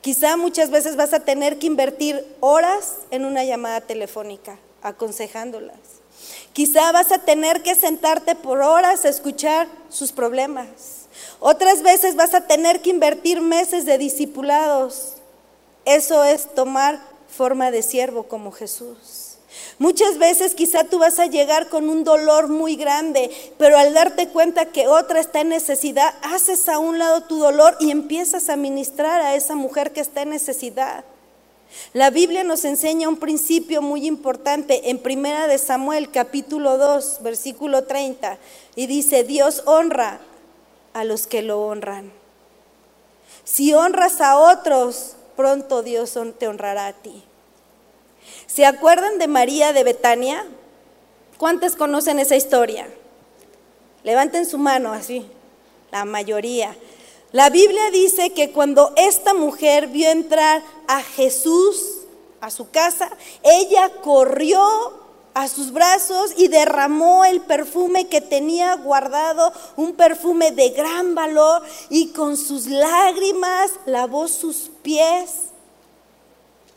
[0.00, 5.93] Quizá muchas veces vas a tener que invertir horas en una llamada telefónica, aconsejándolas.
[6.54, 11.08] Quizá vas a tener que sentarte por horas a escuchar sus problemas.
[11.40, 15.14] Otras veces vas a tener que invertir meses de discipulados.
[15.84, 19.38] Eso es tomar forma de siervo como Jesús.
[19.80, 24.28] Muchas veces quizá tú vas a llegar con un dolor muy grande, pero al darte
[24.28, 28.54] cuenta que otra está en necesidad, haces a un lado tu dolor y empiezas a
[28.54, 31.04] ministrar a esa mujer que está en necesidad.
[31.92, 37.84] La Biblia nos enseña un principio muy importante en Primera de Samuel capítulo 2, versículo
[37.84, 38.38] 30,
[38.74, 40.20] y dice, Dios honra
[40.92, 42.12] a los que lo honran.
[43.44, 47.22] Si honras a otros, pronto Dios te honrará a ti.
[48.46, 50.46] ¿Se acuerdan de María de Betania?
[51.38, 52.88] ¿Cuántos conocen esa historia?
[54.02, 55.26] Levanten su mano así,
[55.90, 56.76] la mayoría.
[57.34, 62.02] La Biblia dice que cuando esta mujer vio entrar a Jesús
[62.40, 63.10] a su casa,
[63.42, 64.62] ella corrió
[65.34, 71.64] a sus brazos y derramó el perfume que tenía guardado, un perfume de gran valor,
[71.90, 75.30] y con sus lágrimas lavó sus pies.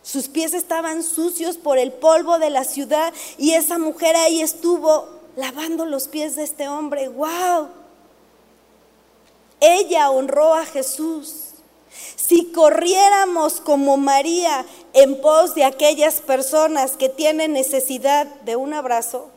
[0.01, 5.07] Sus pies estaban sucios por el polvo de la ciudad y esa mujer ahí estuvo
[5.35, 7.09] lavando los pies de este hombre.
[7.09, 7.76] ¡Wow!
[9.59, 11.47] Ella honró a Jesús.
[12.15, 19.29] Si corriéramos como María en pos de aquellas personas que tienen necesidad de un abrazo,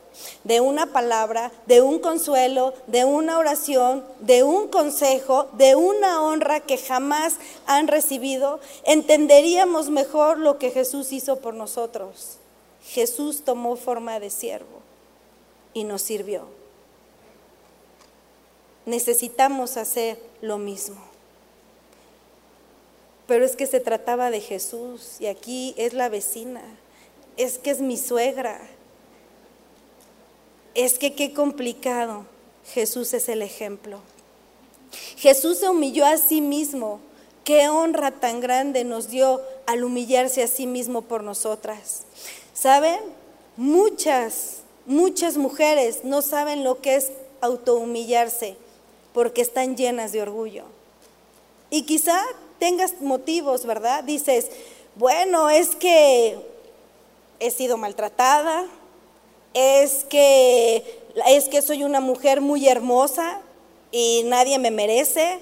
[0.43, 6.59] de una palabra, de un consuelo, de una oración, de un consejo, de una honra
[6.59, 12.37] que jamás han recibido, entenderíamos mejor lo que Jesús hizo por nosotros.
[12.83, 14.81] Jesús tomó forma de siervo
[15.73, 16.60] y nos sirvió
[18.85, 21.01] necesitamos hacer lo mismo.
[23.27, 26.61] Pero es que se trataba de Jesús y aquí es la vecina,
[27.37, 28.59] es que es mi suegra,
[30.75, 32.25] es que qué complicado.
[32.73, 33.99] Jesús es el ejemplo.
[35.17, 36.99] Jesús se humilló a sí mismo.
[37.43, 42.03] Qué honra tan grande nos dio al humillarse a sí mismo por nosotras.
[42.53, 42.99] ¿Saben?
[43.57, 48.57] Muchas, muchas mujeres no saben lo que es autohumillarse
[49.13, 50.65] porque están llenas de orgullo.
[51.69, 52.21] Y quizá
[52.59, 54.03] tengas motivos, ¿verdad?
[54.03, 54.49] Dices,
[54.95, 56.37] bueno, es que
[57.39, 58.65] he sido maltratada,
[59.53, 63.41] es que, es que soy una mujer muy hermosa
[63.91, 65.39] y nadie me merece.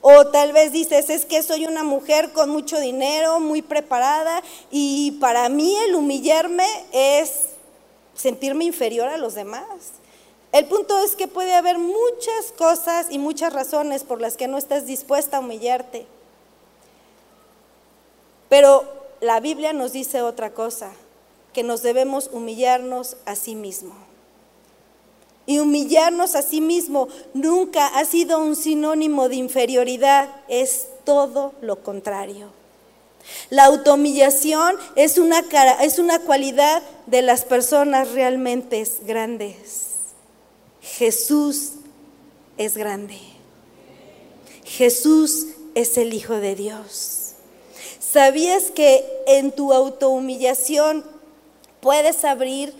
[0.00, 5.12] O tal vez dices, es que soy una mujer con mucho dinero, muy preparada, y
[5.20, 7.30] para mí el humillarme es
[8.14, 9.66] sentirme inferior a los demás.
[10.52, 14.58] El punto es que puede haber muchas cosas y muchas razones por las que no
[14.58, 16.06] estás dispuesta a humillarte.
[18.50, 18.84] Pero
[19.22, 20.92] la Biblia nos dice otra cosa,
[21.54, 23.94] que nos debemos humillarnos a sí mismo.
[25.44, 31.82] y humillarnos a sí mismo nunca ha sido un sinónimo de inferioridad, es todo lo
[31.82, 32.50] contrario.
[33.50, 35.42] La autohumillación es una,
[35.80, 39.91] es una cualidad de las personas realmente grandes.
[40.82, 41.74] Jesús
[42.58, 43.18] es grande.
[44.64, 47.34] Jesús es el Hijo de Dios.
[48.00, 51.04] ¿Sabías que en tu autohumillación
[51.80, 52.74] puedes abrir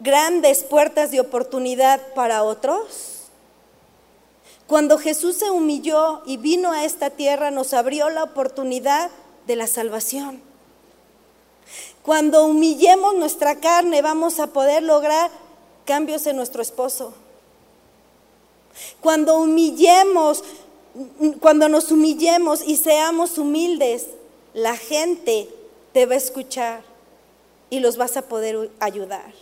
[0.00, 3.28] grandes puertas de oportunidad para otros?
[4.66, 9.10] Cuando Jesús se humilló y vino a esta tierra, nos abrió la oportunidad
[9.46, 10.42] de la salvación.
[12.02, 15.30] Cuando humillemos nuestra carne, vamos a poder lograr
[15.88, 17.14] cambios en nuestro esposo.
[19.00, 20.44] Cuando humillemos,
[21.40, 24.08] cuando nos humillemos y seamos humildes,
[24.52, 25.48] la gente
[25.94, 26.82] te va a escuchar
[27.70, 29.32] y los vas a poder ayudar.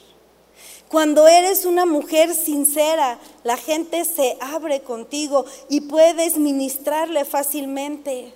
[0.89, 8.33] Cuando eres una mujer sincera, la gente se abre contigo y puedes ministrarle fácilmente.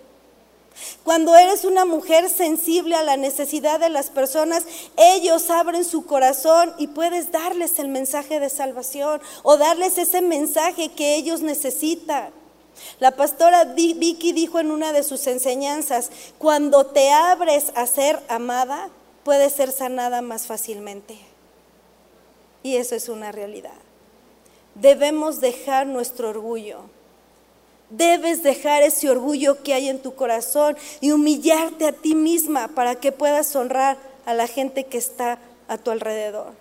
[1.04, 4.64] Cuando eres una mujer sensible a la necesidad de las personas,
[4.96, 10.90] ellos abren su corazón y puedes darles el mensaje de salvación o darles ese mensaje
[10.90, 12.30] que ellos necesitan.
[12.98, 18.90] La pastora Vicky dijo en una de sus enseñanzas, cuando te abres a ser amada,
[19.24, 21.18] puedes ser sanada más fácilmente.
[22.62, 23.78] Y eso es una realidad.
[24.74, 26.82] Debemos dejar nuestro orgullo.
[27.90, 32.94] Debes dejar ese orgullo que hay en tu corazón y humillarte a ti misma para
[32.94, 36.52] que puedas honrar a la gente que está a tu alrededor.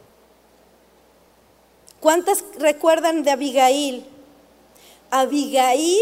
[2.00, 4.06] ¿Cuántas recuerdan de Abigail?
[5.12, 6.00] Abigail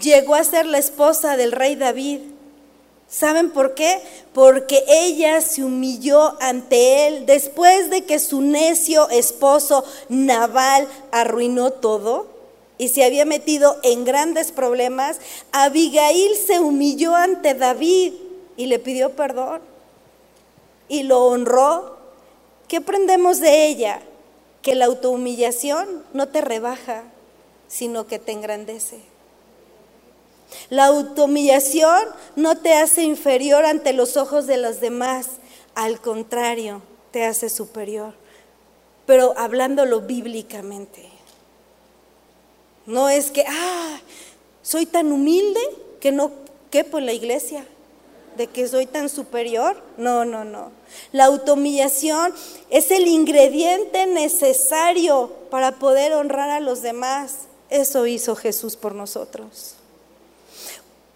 [0.00, 2.20] llegó a ser la esposa del rey David.
[3.08, 4.00] ¿Saben por qué?
[4.32, 12.31] Porque ella se humilló ante él después de que su necio esposo Naval arruinó todo
[12.82, 15.20] y se había metido en grandes problemas.
[15.52, 18.14] Abigail se humilló ante David
[18.56, 19.62] y le pidió perdón
[20.88, 21.96] y lo honró.
[22.66, 24.02] ¿Qué aprendemos de ella?
[24.62, 27.04] Que la autohumillación no te rebaja,
[27.68, 28.98] sino que te engrandece.
[30.68, 32.02] La autohumillación
[32.34, 35.28] no te hace inferior ante los ojos de los demás,
[35.76, 38.14] al contrario, te hace superior,
[39.06, 41.11] pero hablándolo bíblicamente.
[42.86, 44.00] No es que, ah,
[44.62, 45.60] soy tan humilde
[46.00, 46.32] que no
[46.70, 47.64] quepo en la iglesia,
[48.36, 49.80] de que soy tan superior.
[49.96, 50.70] No, no, no.
[51.12, 52.34] La autohumillación
[52.70, 57.46] es el ingrediente necesario para poder honrar a los demás.
[57.70, 59.76] Eso hizo Jesús por nosotros.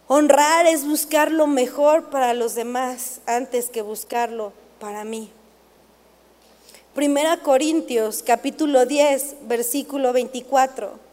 [0.09, 5.31] Honrar es buscar lo mejor para los demás antes que buscarlo para mí.
[6.95, 11.06] Primera Corintios capítulo 10, versículo 24.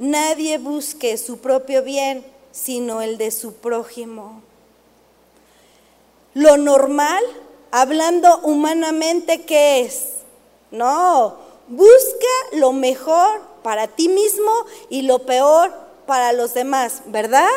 [0.00, 4.40] Nadie busque su propio bien, sino el de su prójimo.
[6.32, 7.22] Lo normal,
[7.70, 10.12] hablando humanamente, ¿qué es?
[10.70, 11.36] No,
[11.68, 14.50] busca lo mejor para ti mismo
[14.88, 15.70] y lo peor
[16.06, 17.50] para los demás, ¿verdad?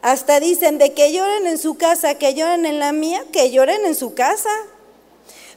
[0.00, 3.84] Hasta dicen de que lloren en su casa, que lloren en la mía, que lloren
[3.84, 4.48] en su casa.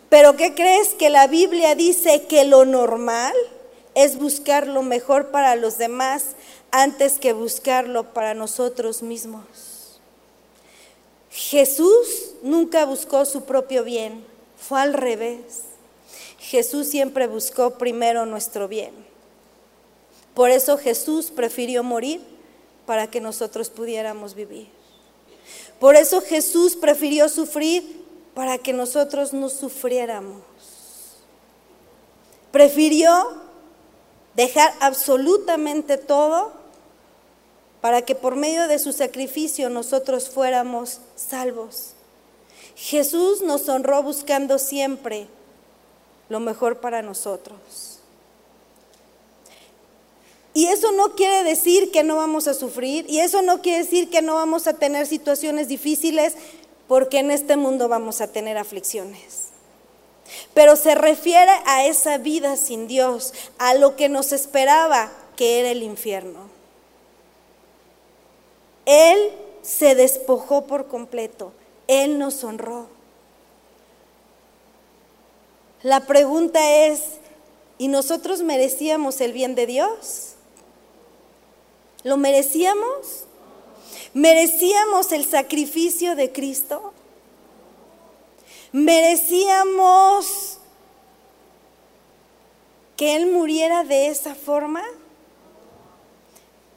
[0.10, 3.34] Pero ¿qué crees que la Biblia dice que lo normal
[4.04, 6.28] es buscar lo mejor para los demás
[6.72, 10.00] antes que buscarlo para nosotros mismos?
[11.30, 14.24] Jesús nunca buscó su propio bien,
[14.58, 15.64] fue al revés.
[16.40, 18.94] Jesús siempre buscó primero nuestro bien.
[20.34, 22.22] Por eso Jesús prefirió morir
[22.86, 24.70] para que nosotros pudiéramos vivir.
[25.78, 30.42] Por eso Jesús prefirió sufrir para que nosotros no sufriéramos.
[32.52, 33.49] Prefirió
[34.40, 36.54] dejar absolutamente todo
[37.82, 41.92] para que por medio de su sacrificio nosotros fuéramos salvos.
[42.74, 45.28] Jesús nos honró buscando siempre
[46.30, 48.00] lo mejor para nosotros.
[50.54, 54.10] Y eso no quiere decir que no vamos a sufrir, y eso no quiere decir
[54.10, 56.36] que no vamos a tener situaciones difíciles,
[56.88, 59.39] porque en este mundo vamos a tener aflicciones.
[60.54, 65.70] Pero se refiere a esa vida sin Dios, a lo que nos esperaba, que era
[65.70, 66.50] el infierno.
[68.86, 71.54] Él se despojó por completo,
[71.88, 72.88] Él nos honró.
[75.84, 77.02] La pregunta es,
[77.78, 80.34] ¿y nosotros merecíamos el bien de Dios?
[82.04, 83.26] ¿Lo merecíamos?
[84.14, 86.94] ¿Merecíamos el sacrificio de Cristo?
[88.72, 90.58] ¿Merecíamos
[92.96, 94.84] que Él muriera de esa forma?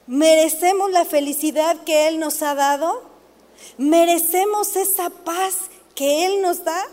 [0.07, 3.03] ¿Merecemos la felicidad que Él nos ha dado?
[3.77, 6.83] ¿Merecemos esa paz que Él nos da?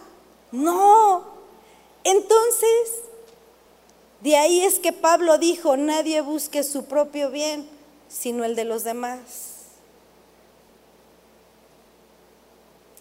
[0.53, 1.25] No.
[2.05, 3.03] Entonces,
[4.21, 7.69] de ahí es que Pablo dijo, nadie busque su propio bien,
[8.09, 9.21] sino el de los demás.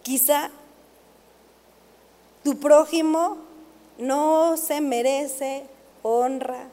[0.02, 0.50] Quizá
[2.42, 3.38] tu prójimo
[3.98, 5.66] no se merece
[6.02, 6.68] honra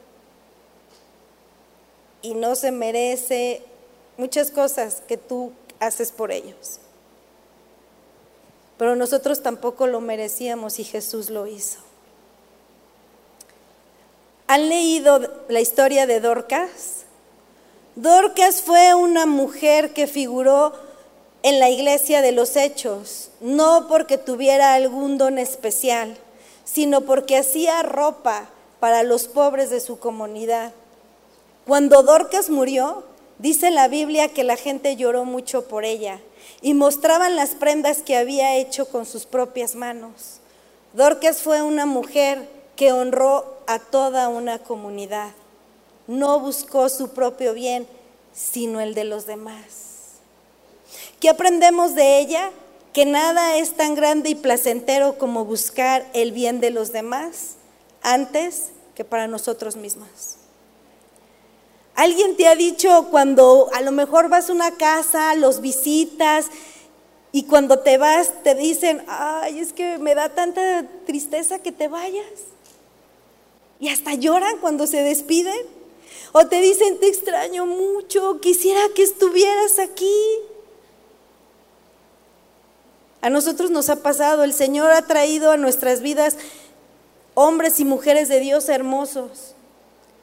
[2.22, 3.62] y no se merece
[4.16, 6.80] muchas cosas que tú haces por ellos.
[8.78, 11.80] Pero nosotros tampoco lo merecíamos y Jesús lo hizo.
[14.46, 17.04] ¿Han leído la historia de Dorcas?
[17.96, 20.72] Dorcas fue una mujer que figuró
[21.48, 26.14] en la iglesia de los hechos, no porque tuviera algún don especial,
[26.64, 30.72] sino porque hacía ropa para los pobres de su comunidad.
[31.66, 33.02] Cuando Dorcas murió,
[33.38, 36.20] dice la Biblia que la gente lloró mucho por ella
[36.60, 40.40] y mostraban las prendas que había hecho con sus propias manos.
[40.92, 42.46] Dorcas fue una mujer
[42.76, 45.30] que honró a toda una comunidad.
[46.06, 47.86] No buscó su propio bien,
[48.34, 49.87] sino el de los demás.
[51.20, 52.50] ¿Qué aprendemos de ella?
[52.92, 57.56] Que nada es tan grande y placentero como buscar el bien de los demás
[58.02, 60.08] antes que para nosotros mismos.
[61.94, 66.46] Alguien te ha dicho cuando a lo mejor vas a una casa, los visitas
[67.32, 71.88] y cuando te vas te dicen, ay, es que me da tanta tristeza que te
[71.88, 72.24] vayas.
[73.80, 75.78] Y hasta lloran cuando se despiden.
[76.32, 80.14] O te dicen, te extraño mucho, quisiera que estuvieras aquí.
[83.20, 86.36] A nosotros nos ha pasado, el Señor ha traído a nuestras vidas
[87.34, 89.54] hombres y mujeres de Dios hermosos,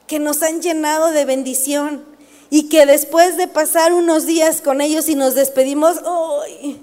[0.06, 2.04] que nos han llenado de bendición
[2.50, 6.82] y que después de pasar unos días con ellos y nos despedimos, ¡ay!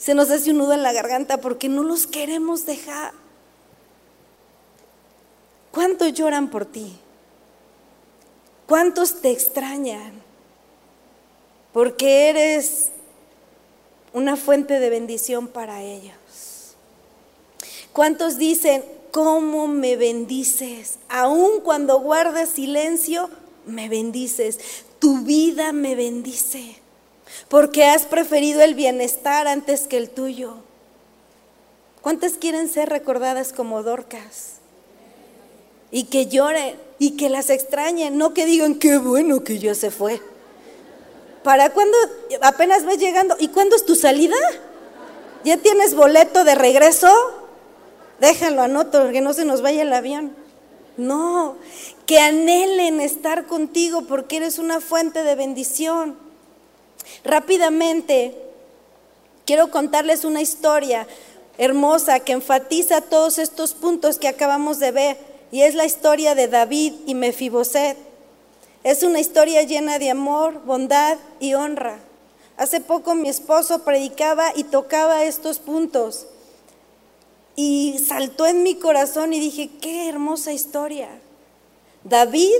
[0.00, 3.12] se nos hace un nudo en la garganta porque no los queremos dejar.
[5.70, 6.98] ¿Cuántos lloran por ti?
[8.66, 10.12] ¿Cuántos te extrañan?
[11.72, 12.90] Porque eres
[14.12, 16.14] una fuente de bendición para ellos.
[17.92, 20.98] ¿Cuántos dicen, cómo me bendices?
[21.08, 23.30] Aun cuando guardas silencio,
[23.66, 24.58] me bendices.
[24.98, 26.76] Tu vida me bendice.
[27.48, 30.54] Porque has preferido el bienestar antes que el tuyo.
[32.00, 34.60] ¿Cuántas quieren ser recordadas como Dorcas?
[35.90, 39.90] y que lloren y que las extrañen, no que digan qué bueno que ya se
[39.90, 40.20] fue.
[41.42, 41.96] ¿Para cuándo?
[42.42, 43.36] Apenas vas llegando.
[43.38, 44.36] ¿Y cuándo es tu salida?
[45.44, 47.08] ¿Ya tienes boleto de regreso?
[48.20, 50.36] Déjalo, anoto, que no se nos vaya el avión.
[50.96, 51.56] No,
[52.04, 56.18] que anhelen estar contigo porque eres una fuente de bendición.
[57.24, 58.34] Rápidamente,
[59.46, 61.06] quiero contarles una historia
[61.56, 65.16] hermosa que enfatiza todos estos puntos que acabamos de ver
[65.50, 67.96] y es la historia de David y Mefiboset.
[68.82, 71.98] Es una historia llena de amor, bondad y honra.
[72.56, 76.26] Hace poco mi esposo predicaba y tocaba estos puntos
[77.56, 81.08] y saltó en mi corazón y dije, qué hermosa historia.
[82.04, 82.56] David,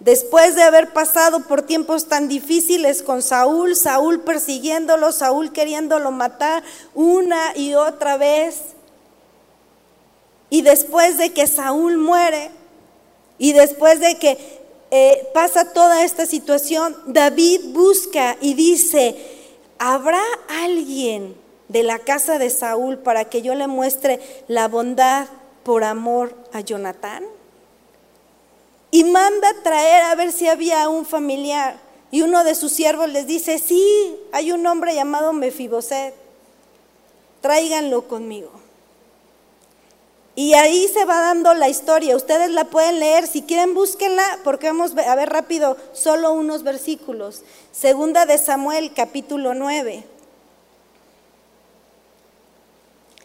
[0.00, 6.62] después de haber pasado por tiempos tan difíciles con Saúl, Saúl persiguiéndolo, Saúl queriéndolo matar
[6.94, 8.60] una y otra vez,
[10.48, 12.50] y después de que Saúl muere,
[13.36, 14.63] y después de que
[14.96, 19.16] eh, pasa toda esta situación, David busca y dice,
[19.76, 21.34] ¿habrá alguien
[21.66, 25.26] de la casa de Saúl para que yo le muestre la bondad
[25.64, 27.24] por amor a Jonatán?
[28.92, 31.76] Y manda traer a ver si había un familiar.
[32.12, 36.14] Y uno de sus siervos les dice, sí, hay un hombre llamado Mefiboset,
[37.40, 38.63] tráiganlo conmigo.
[40.36, 42.16] Y ahí se va dando la historia.
[42.16, 43.26] Ustedes la pueden leer.
[43.26, 47.42] Si quieren, búsquenla, porque vamos a ver rápido solo unos versículos.
[47.72, 50.04] Segunda de Samuel, capítulo 9.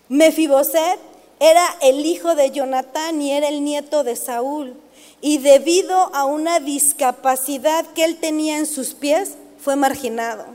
[0.08, 1.00] Mefiboset
[1.40, 4.76] era el hijo de Jonatán y era el nieto de Saúl.
[5.22, 10.46] Y debido a una discapacidad que él tenía en sus pies, fue marginado.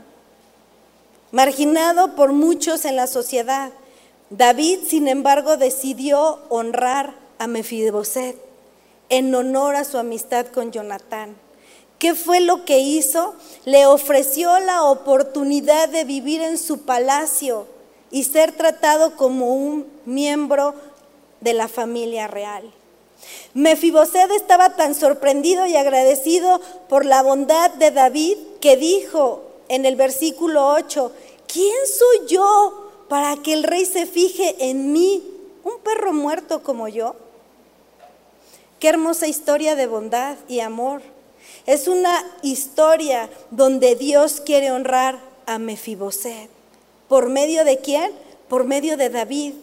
[1.31, 3.71] Marginado por muchos en la sociedad.
[4.29, 8.35] David, sin embargo, decidió honrar a Mefiboset
[9.09, 11.35] en honor a su amistad con Jonatán.
[11.99, 13.35] ¿Qué fue lo que hizo?
[13.65, 17.67] Le ofreció la oportunidad de vivir en su palacio
[18.09, 20.73] y ser tratado como un miembro
[21.41, 22.71] de la familia real.
[23.53, 26.59] Mefiboset estaba tan sorprendido y agradecido
[26.89, 31.11] por la bondad de David que dijo en el versículo 8,
[31.47, 35.23] ¿quién soy yo para que el rey se fije en mí,
[35.63, 37.15] un perro muerto como yo?
[38.79, 41.01] Qué hermosa historia de bondad y amor.
[41.65, 46.49] Es una historia donde Dios quiere honrar a Mefiboset.
[47.07, 48.11] ¿Por medio de quién?
[48.47, 49.53] Por medio de David.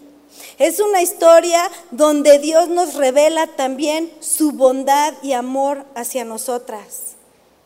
[0.59, 7.17] Es una historia donde Dios nos revela también su bondad y amor hacia nosotras.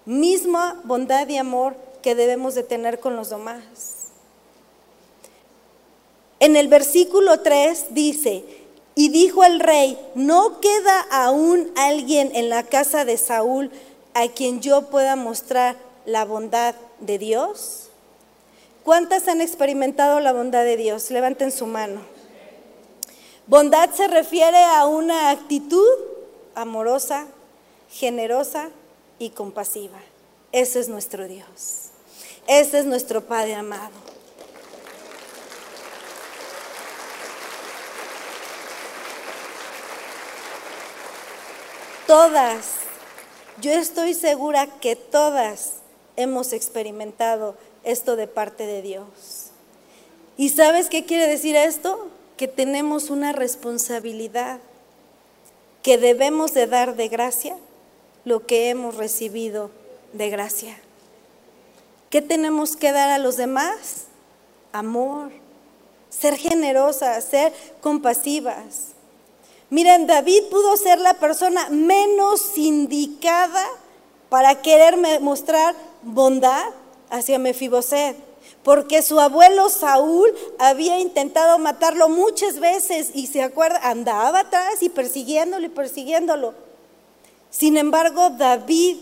[0.04, 3.95] Misma bondad y amor que debemos de tener con los demás.
[6.40, 8.44] En el versículo 3 dice,
[8.94, 13.70] y dijo el rey, ¿no queda aún alguien en la casa de Saúl
[14.14, 17.88] a quien yo pueda mostrar la bondad de Dios?
[18.84, 21.10] ¿Cuántas han experimentado la bondad de Dios?
[21.10, 22.00] Levanten su mano.
[23.46, 25.86] Bondad se refiere a una actitud
[26.54, 27.26] amorosa,
[27.90, 28.70] generosa
[29.18, 29.98] y compasiva.
[30.52, 31.90] Ese es nuestro Dios.
[32.46, 34.05] Ese es nuestro Padre amado.
[42.06, 42.66] Todas,
[43.60, 45.74] yo estoy segura que todas
[46.16, 49.50] hemos experimentado esto de parte de Dios.
[50.36, 52.10] ¿Y sabes qué quiere decir esto?
[52.36, 54.60] que tenemos una responsabilidad,
[55.82, 57.56] que debemos de dar de gracia
[58.24, 59.70] lo que hemos recibido
[60.12, 60.76] de gracia.
[62.10, 64.04] ¿Qué tenemos que dar a los demás?
[64.72, 65.30] Amor,
[66.10, 68.95] ser generosas, ser compasivas.
[69.70, 73.66] Miren, David pudo ser la persona menos indicada
[74.28, 76.64] para querer mostrar bondad
[77.10, 78.16] hacia Mefiboset
[78.66, 84.88] porque su abuelo Saúl había intentado matarlo muchas veces y se acuerda, andaba atrás y
[84.88, 86.52] persiguiéndolo y persiguiéndolo.
[87.48, 88.96] Sin embargo, David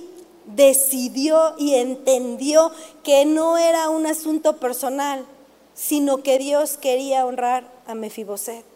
[0.44, 5.24] decidió y entendió que no era un asunto personal,
[5.72, 8.66] sino que Dios quería honrar a Mefiboset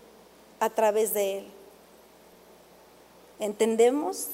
[0.58, 1.57] a través de él.
[3.40, 4.28] ¿Entendemos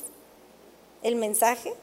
[1.02, 1.74] el mensaje?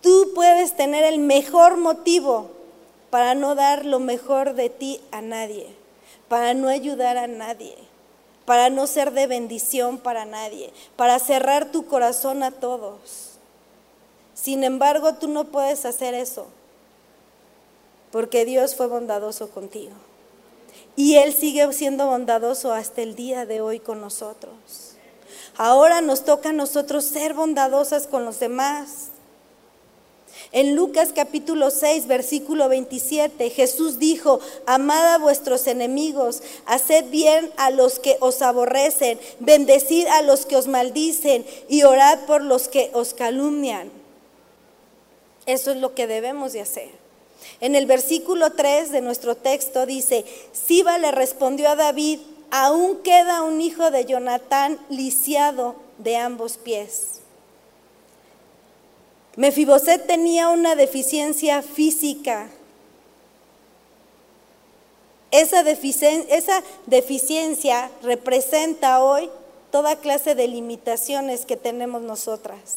[0.00, 2.50] Tú puedes tener el mejor motivo
[3.10, 5.68] para no dar lo mejor de ti a nadie,
[6.28, 7.76] para no ayudar a nadie,
[8.44, 13.38] para no ser de bendición para nadie, para cerrar tu corazón a todos.
[14.34, 16.48] Sin embargo, tú no puedes hacer eso,
[18.10, 19.92] porque Dios fue bondadoso contigo.
[20.96, 24.93] Y Él sigue siendo bondadoso hasta el día de hoy con nosotros.
[25.56, 29.10] Ahora nos toca a nosotros ser bondadosas con los demás.
[30.50, 37.70] En Lucas capítulo 6, versículo 27, Jesús dijo, amad a vuestros enemigos, haced bien a
[37.70, 42.90] los que os aborrecen, bendecid a los que os maldicen y orad por los que
[42.92, 43.90] os calumnian.
[45.46, 46.90] Eso es lo que debemos de hacer.
[47.60, 52.20] En el versículo 3 de nuestro texto dice, Siba le respondió a David,
[52.56, 57.18] aún queda un hijo de Jonatán lisiado de ambos pies.
[59.34, 62.48] Mefiboset tenía una deficiencia física.
[65.32, 69.28] Esa, esa deficiencia representa hoy
[69.72, 72.76] toda clase de limitaciones que tenemos nosotras.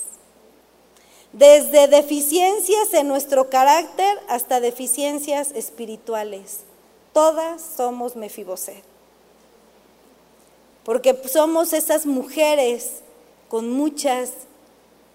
[1.33, 6.61] Desde deficiencias en nuestro carácter hasta deficiencias espirituales.
[7.13, 8.96] Todas somos Mefiboset.
[10.87, 13.01] Porque somos esas mujeres
[13.47, 14.31] con muchas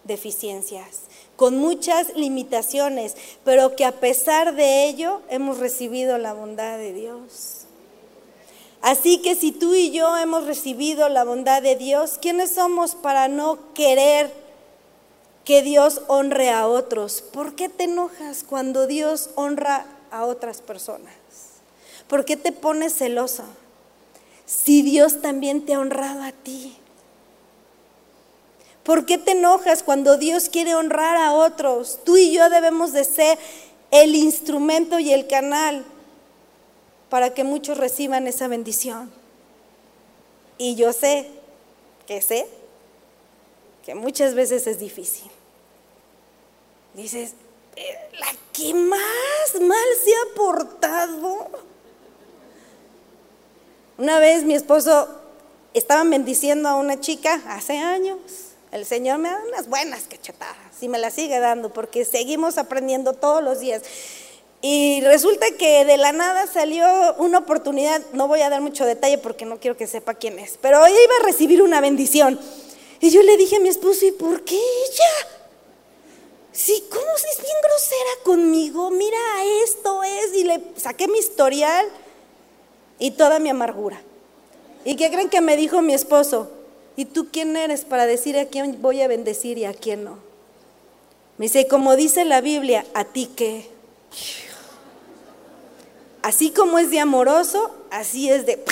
[0.05, 1.03] deficiencias
[1.43, 7.63] con muchas limitaciones, pero que a pesar de ello hemos recibido la bondad de Dios.
[8.81, 13.27] Así que si tú y yo hemos recibido la bondad de Dios, ¿quiénes somos para
[13.27, 14.33] no querer
[15.45, 17.23] que Dios honre a otros?
[17.23, 21.13] ¿Por qué te enojas cuando Dios honra a otras personas?
[22.07, 23.43] ¿Por qué te pones celoso?
[24.53, 26.77] Si Dios también te ha honrado a ti.
[28.83, 32.01] ¿Por qué te enojas cuando Dios quiere honrar a otros?
[32.05, 33.39] Tú y yo debemos de ser
[33.91, 35.85] el instrumento y el canal
[37.09, 39.11] para que muchos reciban esa bendición.
[40.59, 41.31] Y yo sé,
[42.07, 42.47] que sé,
[43.87, 45.31] que muchas veces es difícil.
[46.93, 47.35] Dices,
[48.19, 51.72] la que más mal se ha portado.
[53.99, 55.09] Una vez mi esposo
[55.75, 58.19] estaba bendiciendo a una chica hace años
[58.73, 63.13] el Señor me da unas buenas cachetadas y me las sigue dando porque seguimos aprendiendo
[63.13, 63.83] todos los días.
[64.63, 66.87] Y resulta que de la nada salió
[67.19, 70.59] una oportunidad, no voy a dar mucho detalle porque no quiero que sepa quién es,
[70.63, 72.41] pero ella iba a recibir una bendición.
[73.01, 75.29] Y yo le dije a mi esposo, ¿y por qué ella?
[76.53, 78.91] Sí, ¿cómo es bien grosera conmigo?
[78.91, 79.19] Mira,
[79.65, 81.87] esto es, y le saqué mi historial
[83.03, 84.01] y toda mi amargura.
[84.85, 86.53] ¿Y qué creen que me dijo mi esposo?
[86.95, 90.19] ¿Y tú quién eres para decir a quién voy a bendecir y a quién no?
[91.37, 93.69] Me dice, como dice la Biblia, ¿a ti qué?
[96.23, 98.63] Así como es de amoroso, así es de...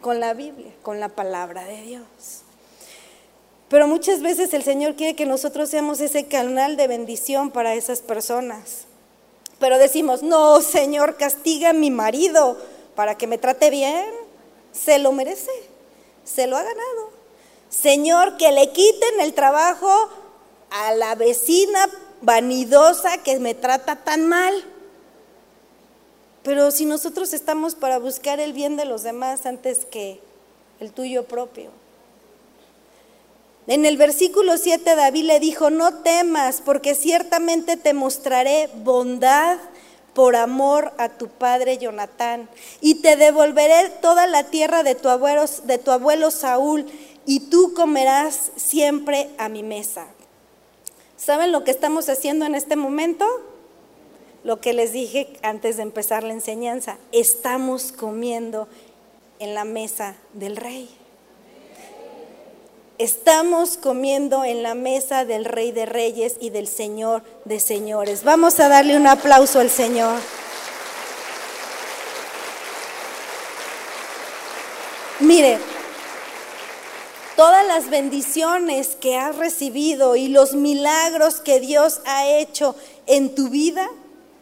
[0.00, 2.04] con la Biblia, con la palabra de Dios.
[3.68, 8.00] Pero muchas veces el Señor quiere que nosotros seamos ese canal de bendición para esas
[8.00, 8.88] personas.
[9.58, 12.56] Pero decimos, no, Señor, castiga a mi marido
[12.94, 14.06] para que me trate bien.
[14.72, 15.50] Se lo merece,
[16.24, 17.10] se lo ha ganado.
[17.68, 20.08] Señor, que le quiten el trabajo
[20.70, 21.88] a la vecina
[22.22, 24.64] vanidosa que me trata tan mal.
[26.42, 30.20] Pero si nosotros estamos para buscar el bien de los demás antes que
[30.80, 31.70] el tuyo propio.
[33.66, 39.58] En el versículo 7 David le dijo, no temas, porque ciertamente te mostraré bondad
[40.12, 42.48] por amor a tu padre Jonatán,
[42.80, 46.86] y te devolveré toda la tierra de tu abuelo, de tu abuelo Saúl,
[47.26, 50.06] y tú comerás siempre a mi mesa.
[51.16, 53.26] ¿Saben lo que estamos haciendo en este momento?
[54.44, 58.68] lo que les dije antes de empezar la enseñanza, estamos comiendo
[59.38, 60.88] en la mesa del rey.
[62.98, 68.22] Estamos comiendo en la mesa del rey de reyes y del señor de señores.
[68.22, 70.20] Vamos a darle un aplauso al Señor.
[75.18, 75.58] Mire,
[77.34, 82.76] todas las bendiciones que has recibido y los milagros que Dios ha hecho
[83.06, 83.90] en tu vida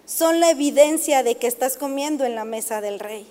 [0.05, 3.27] son la evidencia de que estás comiendo en la mesa del rey.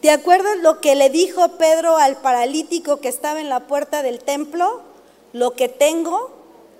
[0.00, 4.20] ¿Te acuerdas lo que le dijo Pedro al paralítico que estaba en la puerta del
[4.20, 4.82] templo?
[5.32, 6.30] Lo que tengo,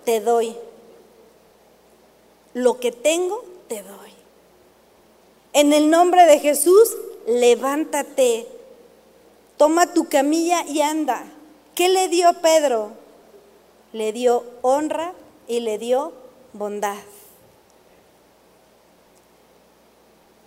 [0.04, 0.56] te doy.
[2.54, 4.10] Lo que tengo, te doy.
[5.52, 8.46] En el nombre de Jesús, levántate.
[9.56, 11.24] Toma tu camilla y anda.
[11.74, 12.90] ¿Qué le dio Pedro?
[13.92, 15.12] Le dio honra
[15.48, 16.12] y le dio
[16.52, 16.96] bondad.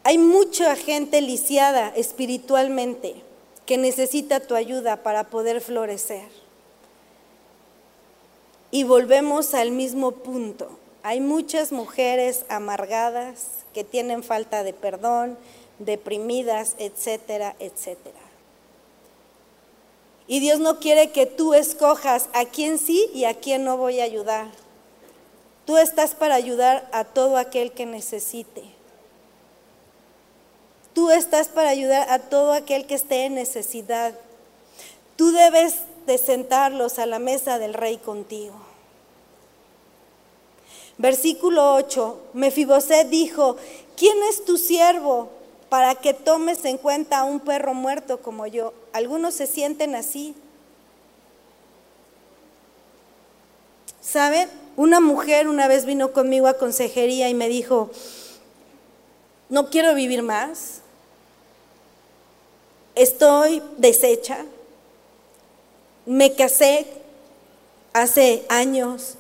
[0.03, 3.21] Hay mucha gente lisiada espiritualmente
[3.65, 6.27] que necesita tu ayuda para poder florecer.
[8.71, 10.69] Y volvemos al mismo punto.
[11.03, 15.37] Hay muchas mujeres amargadas que tienen falta de perdón,
[15.79, 18.19] deprimidas, etcétera, etcétera.
[20.27, 23.99] Y Dios no quiere que tú escojas a quién sí y a quién no voy
[23.99, 24.47] a ayudar.
[25.65, 28.78] Tú estás para ayudar a todo aquel que necesite.
[30.93, 34.13] Tú estás para ayudar a todo aquel que esté en necesidad.
[35.15, 35.75] Tú debes
[36.05, 38.55] de sentarlos a la mesa del rey contigo.
[40.97, 43.55] Versículo 8, Mefiboset dijo,
[43.95, 45.29] ¿quién es tu siervo
[45.69, 48.73] para que tomes en cuenta a un perro muerto como yo?
[48.91, 50.35] Algunos se sienten así.
[54.01, 54.49] ¿Saben?
[54.75, 57.91] Una mujer una vez vino conmigo a consejería y me dijo,
[59.49, 60.81] no quiero vivir más,
[62.95, 64.45] estoy deshecha.
[66.05, 66.87] Me casé
[67.93, 69.15] hace años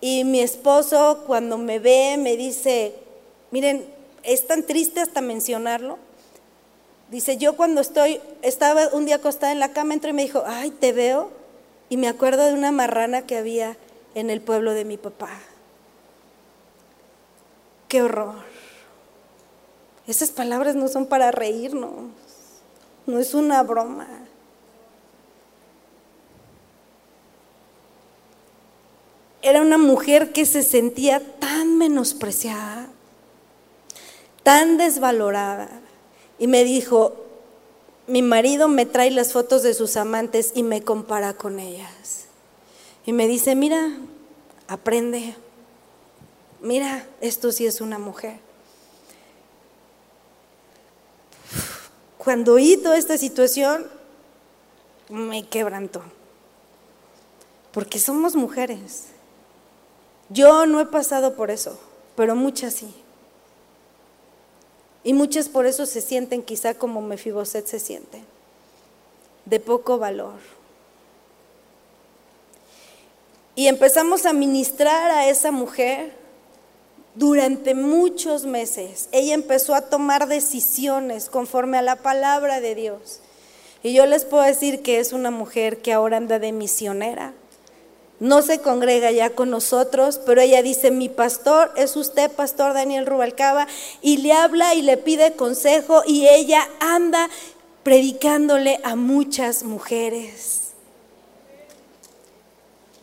[0.00, 2.94] y mi esposo cuando me ve me dice,
[3.50, 3.86] miren,
[4.22, 5.98] es tan triste hasta mencionarlo.
[7.10, 10.42] Dice, yo cuando estoy, estaba un día acostada en la cama, entró y me dijo,
[10.44, 11.30] ay, te veo.
[11.88, 13.76] Y me acuerdo de una marrana que había
[14.16, 15.30] en el pueblo de mi papá.
[17.86, 18.55] Qué horror.
[20.06, 22.10] Esas palabras no son para reírnos
[23.06, 24.08] no es una broma.
[29.42, 32.88] Era una mujer que se sentía tan menospreciada,
[34.42, 35.68] tan desvalorada.
[36.38, 37.14] Y me dijo,
[38.08, 42.26] mi marido me trae las fotos de sus amantes y me compara con ellas.
[43.06, 43.96] Y me dice, mira,
[44.66, 45.36] aprende,
[46.60, 48.45] mira, esto sí es una mujer.
[52.26, 53.86] Cuando oí toda esta situación,
[55.08, 56.02] me quebrantó.
[57.70, 59.04] Porque somos mujeres.
[60.28, 61.78] Yo no he pasado por eso,
[62.16, 62.92] pero muchas sí.
[65.04, 68.24] Y muchas por eso se sienten quizá como Mefiboset se siente,
[69.44, 70.40] de poco valor.
[73.54, 76.12] Y empezamos a ministrar a esa mujer
[77.16, 83.20] durante muchos meses, ella empezó a tomar decisiones conforme a la palabra de Dios.
[83.82, 87.32] Y yo les puedo decir que es una mujer que ahora anda de misionera.
[88.20, 93.06] No se congrega ya con nosotros, pero ella dice, mi pastor es usted, pastor Daniel
[93.06, 93.66] Rubalcaba,
[94.02, 97.28] y le habla y le pide consejo y ella anda
[97.82, 100.72] predicándole a muchas mujeres.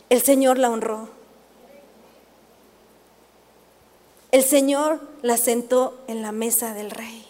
[0.08, 1.13] El Señor la honró.
[4.34, 7.24] El Señor la sentó en la mesa del rey,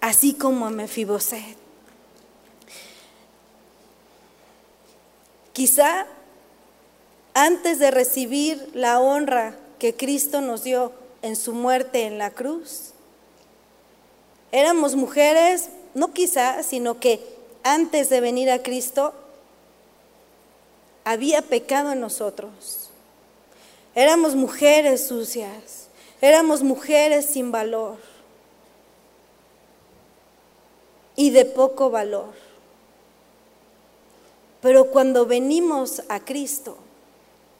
[0.00, 1.56] así como a Mefiboset.
[5.52, 6.08] Quizá
[7.34, 10.90] antes de recibir la honra que Cristo nos dio
[11.22, 12.90] en su muerte en la cruz,
[14.50, 17.24] éramos mujeres, no quizá, sino que
[17.62, 19.14] antes de venir a Cristo
[21.04, 22.89] había pecado en nosotros.
[23.94, 25.88] Éramos mujeres sucias,
[26.20, 27.96] éramos mujeres sin valor
[31.16, 32.32] y de poco valor.
[34.60, 36.78] Pero cuando venimos a Cristo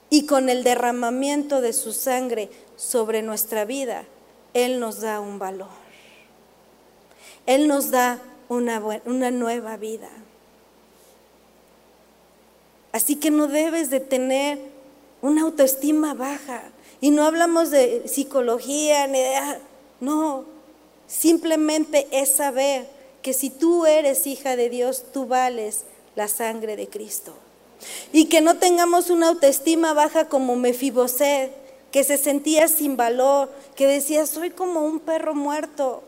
[0.08, 4.04] y con el derramamiento de su sangre sobre nuestra vida,
[4.54, 5.68] Él nos da un valor.
[7.46, 10.10] Él nos da una, una nueva vida.
[12.92, 14.69] Así que no debes de tener
[15.22, 16.62] una autoestima baja.
[17.00, 19.58] Y no hablamos de psicología, ni de, ah,
[20.00, 20.44] no,
[21.06, 22.86] simplemente es saber
[23.22, 25.84] que si tú eres hija de Dios, tú vales
[26.16, 27.34] la sangre de Cristo.
[28.12, 31.52] Y que no tengamos una autoestima baja como Mefiboset,
[31.90, 36.02] que se sentía sin valor, que decía, soy como un perro muerto.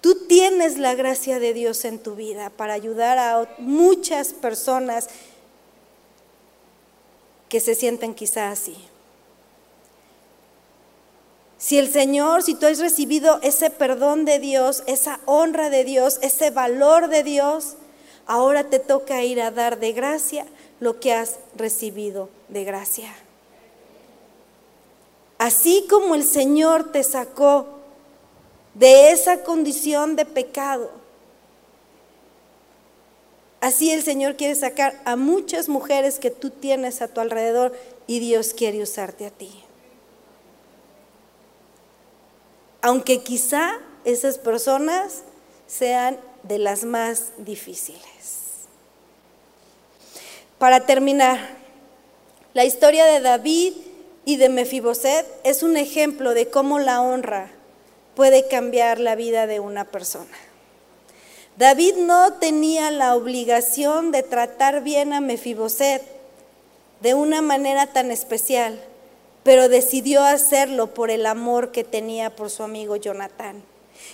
[0.00, 5.08] Tú tienes la gracia de Dios en tu vida para ayudar a muchas personas
[7.48, 8.76] que se sienten quizá así.
[11.58, 16.18] Si el Señor, si tú has recibido ese perdón de Dios, esa honra de Dios,
[16.22, 17.74] ese valor de Dios,
[18.26, 20.46] ahora te toca ir a dar de gracia
[20.78, 23.12] lo que has recibido de gracia.
[25.38, 27.66] Así como el Señor te sacó
[28.74, 30.90] de esa condición de pecado,
[33.60, 38.20] Así el Señor quiere sacar a muchas mujeres que tú tienes a tu alrededor y
[38.20, 39.64] Dios quiere usarte a ti.
[42.80, 45.22] Aunque quizá esas personas
[45.66, 48.38] sean de las más difíciles.
[50.58, 51.38] Para terminar,
[52.54, 53.74] la historia de David
[54.24, 57.50] y de Mefiboset es un ejemplo de cómo la honra
[58.14, 60.47] puede cambiar la vida de una persona.
[61.58, 66.02] David no tenía la obligación de tratar bien a Mefiboset
[67.00, 68.80] de una manera tan especial,
[69.42, 73.64] pero decidió hacerlo por el amor que tenía por su amigo Jonatán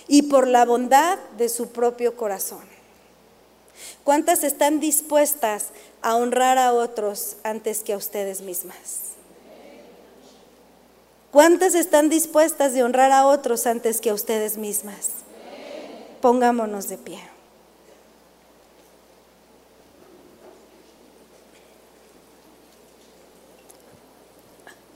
[0.07, 2.63] y por la bondad de su propio corazón.
[4.03, 5.67] ¿Cuántas están dispuestas
[6.01, 9.11] a honrar a otros antes que a ustedes mismas?
[11.29, 15.09] ¿Cuántas están dispuestas de honrar a otros antes que a ustedes mismas?
[16.21, 17.34] Pongámonos de pie.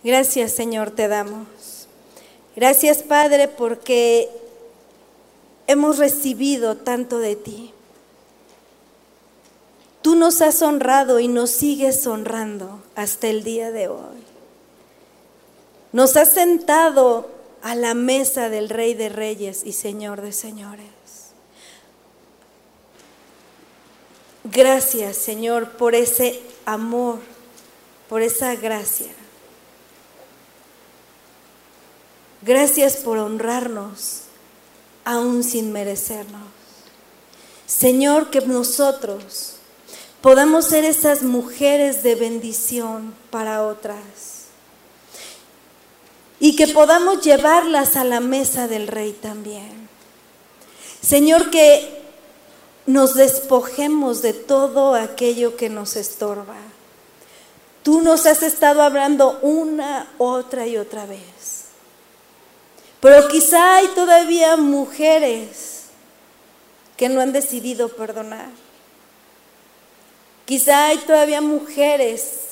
[0.04, 1.48] Gracias Señor te damos.
[2.56, 4.30] Gracias Padre porque
[5.68, 7.74] hemos recibido tanto de ti.
[10.02, 14.24] Tú nos has honrado y nos sigues honrando hasta el día de hoy.
[15.92, 17.30] Nos has sentado
[17.62, 20.88] a la mesa del Rey de Reyes y Señor de Señores.
[24.46, 27.20] Gracias Señor por ese amor,
[28.08, 29.12] por esa gracia.
[32.42, 34.22] Gracias por honrarnos,
[35.04, 36.48] aún sin merecernos.
[37.66, 39.56] Señor, que nosotros
[40.22, 44.48] podamos ser esas mujeres de bendición para otras
[46.40, 49.90] y que podamos llevarlas a la mesa del Rey también.
[51.02, 52.02] Señor, que
[52.86, 56.58] nos despojemos de todo aquello que nos estorba.
[57.84, 61.39] Tú nos has estado hablando una, otra y otra vez.
[63.02, 65.86] Pero quizá hay todavía mujeres
[66.98, 68.50] que no han decidido perdonar.
[70.46, 72.50] Quizá hay todavía mujeres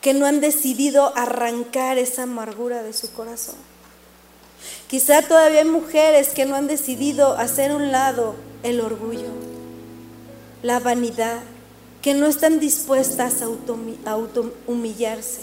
[0.00, 3.56] que no han decidido arrancar esa amargura de su corazón.
[4.88, 9.30] Quizá todavía hay mujeres que no han decidido hacer un lado el orgullo,
[10.62, 11.40] la vanidad,
[12.02, 15.42] que no están dispuestas a auto, humillarse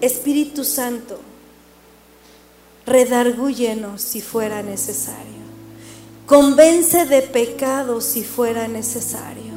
[0.00, 1.18] Espíritu Santo,
[2.86, 5.44] redargúyenos si fuera necesario.
[6.26, 9.54] Convence de pecado si fuera necesario.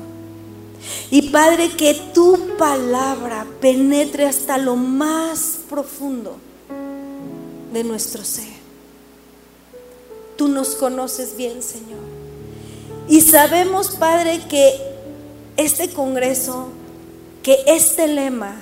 [1.10, 6.38] Y Padre, que tu palabra penetre hasta lo más profundo
[7.74, 8.58] de nuestro ser.
[10.36, 12.00] Tú nos conoces bien, Señor.
[13.08, 14.74] Y sabemos, Padre, que
[15.56, 16.68] este Congreso,
[17.42, 18.62] que este lema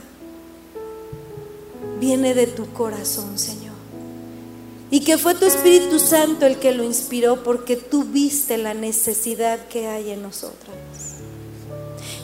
[2.00, 3.65] viene de tu corazón, Señor.
[4.96, 9.68] Y que fue tu Espíritu Santo el que lo inspiró porque tú viste la necesidad
[9.68, 10.78] que hay en nosotras.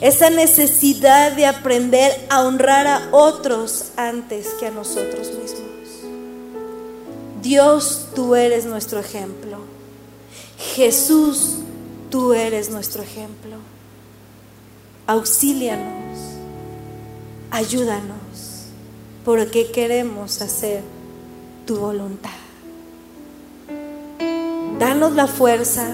[0.00, 5.68] Esa necesidad de aprender a honrar a otros antes que a nosotros mismos.
[7.42, 9.58] Dios, tú eres nuestro ejemplo.
[10.74, 11.56] Jesús,
[12.08, 13.58] tú eres nuestro ejemplo.
[15.06, 16.18] Auxílianos,
[17.50, 18.64] ayúdanos,
[19.26, 20.82] porque queremos hacer
[21.66, 22.41] tu voluntad.
[24.82, 25.86] Danos la fuerza,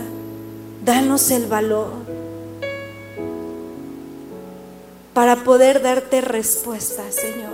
[0.82, 1.90] danos el valor
[5.12, 7.52] para poder darte respuesta, Señor.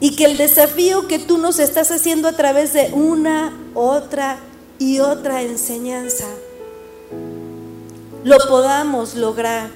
[0.00, 4.38] Y que el desafío que tú nos estás haciendo a través de una, otra
[4.80, 6.26] y otra enseñanza,
[8.24, 9.70] lo podamos lograr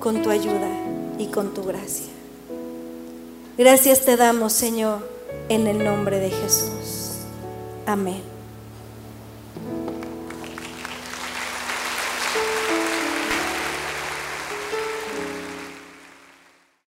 [0.00, 0.76] con tu ayuda
[1.20, 2.10] y con tu gracia.
[3.56, 5.08] Gracias te damos, Señor,
[5.48, 7.20] en el nombre de Jesús.
[7.86, 8.33] Amén.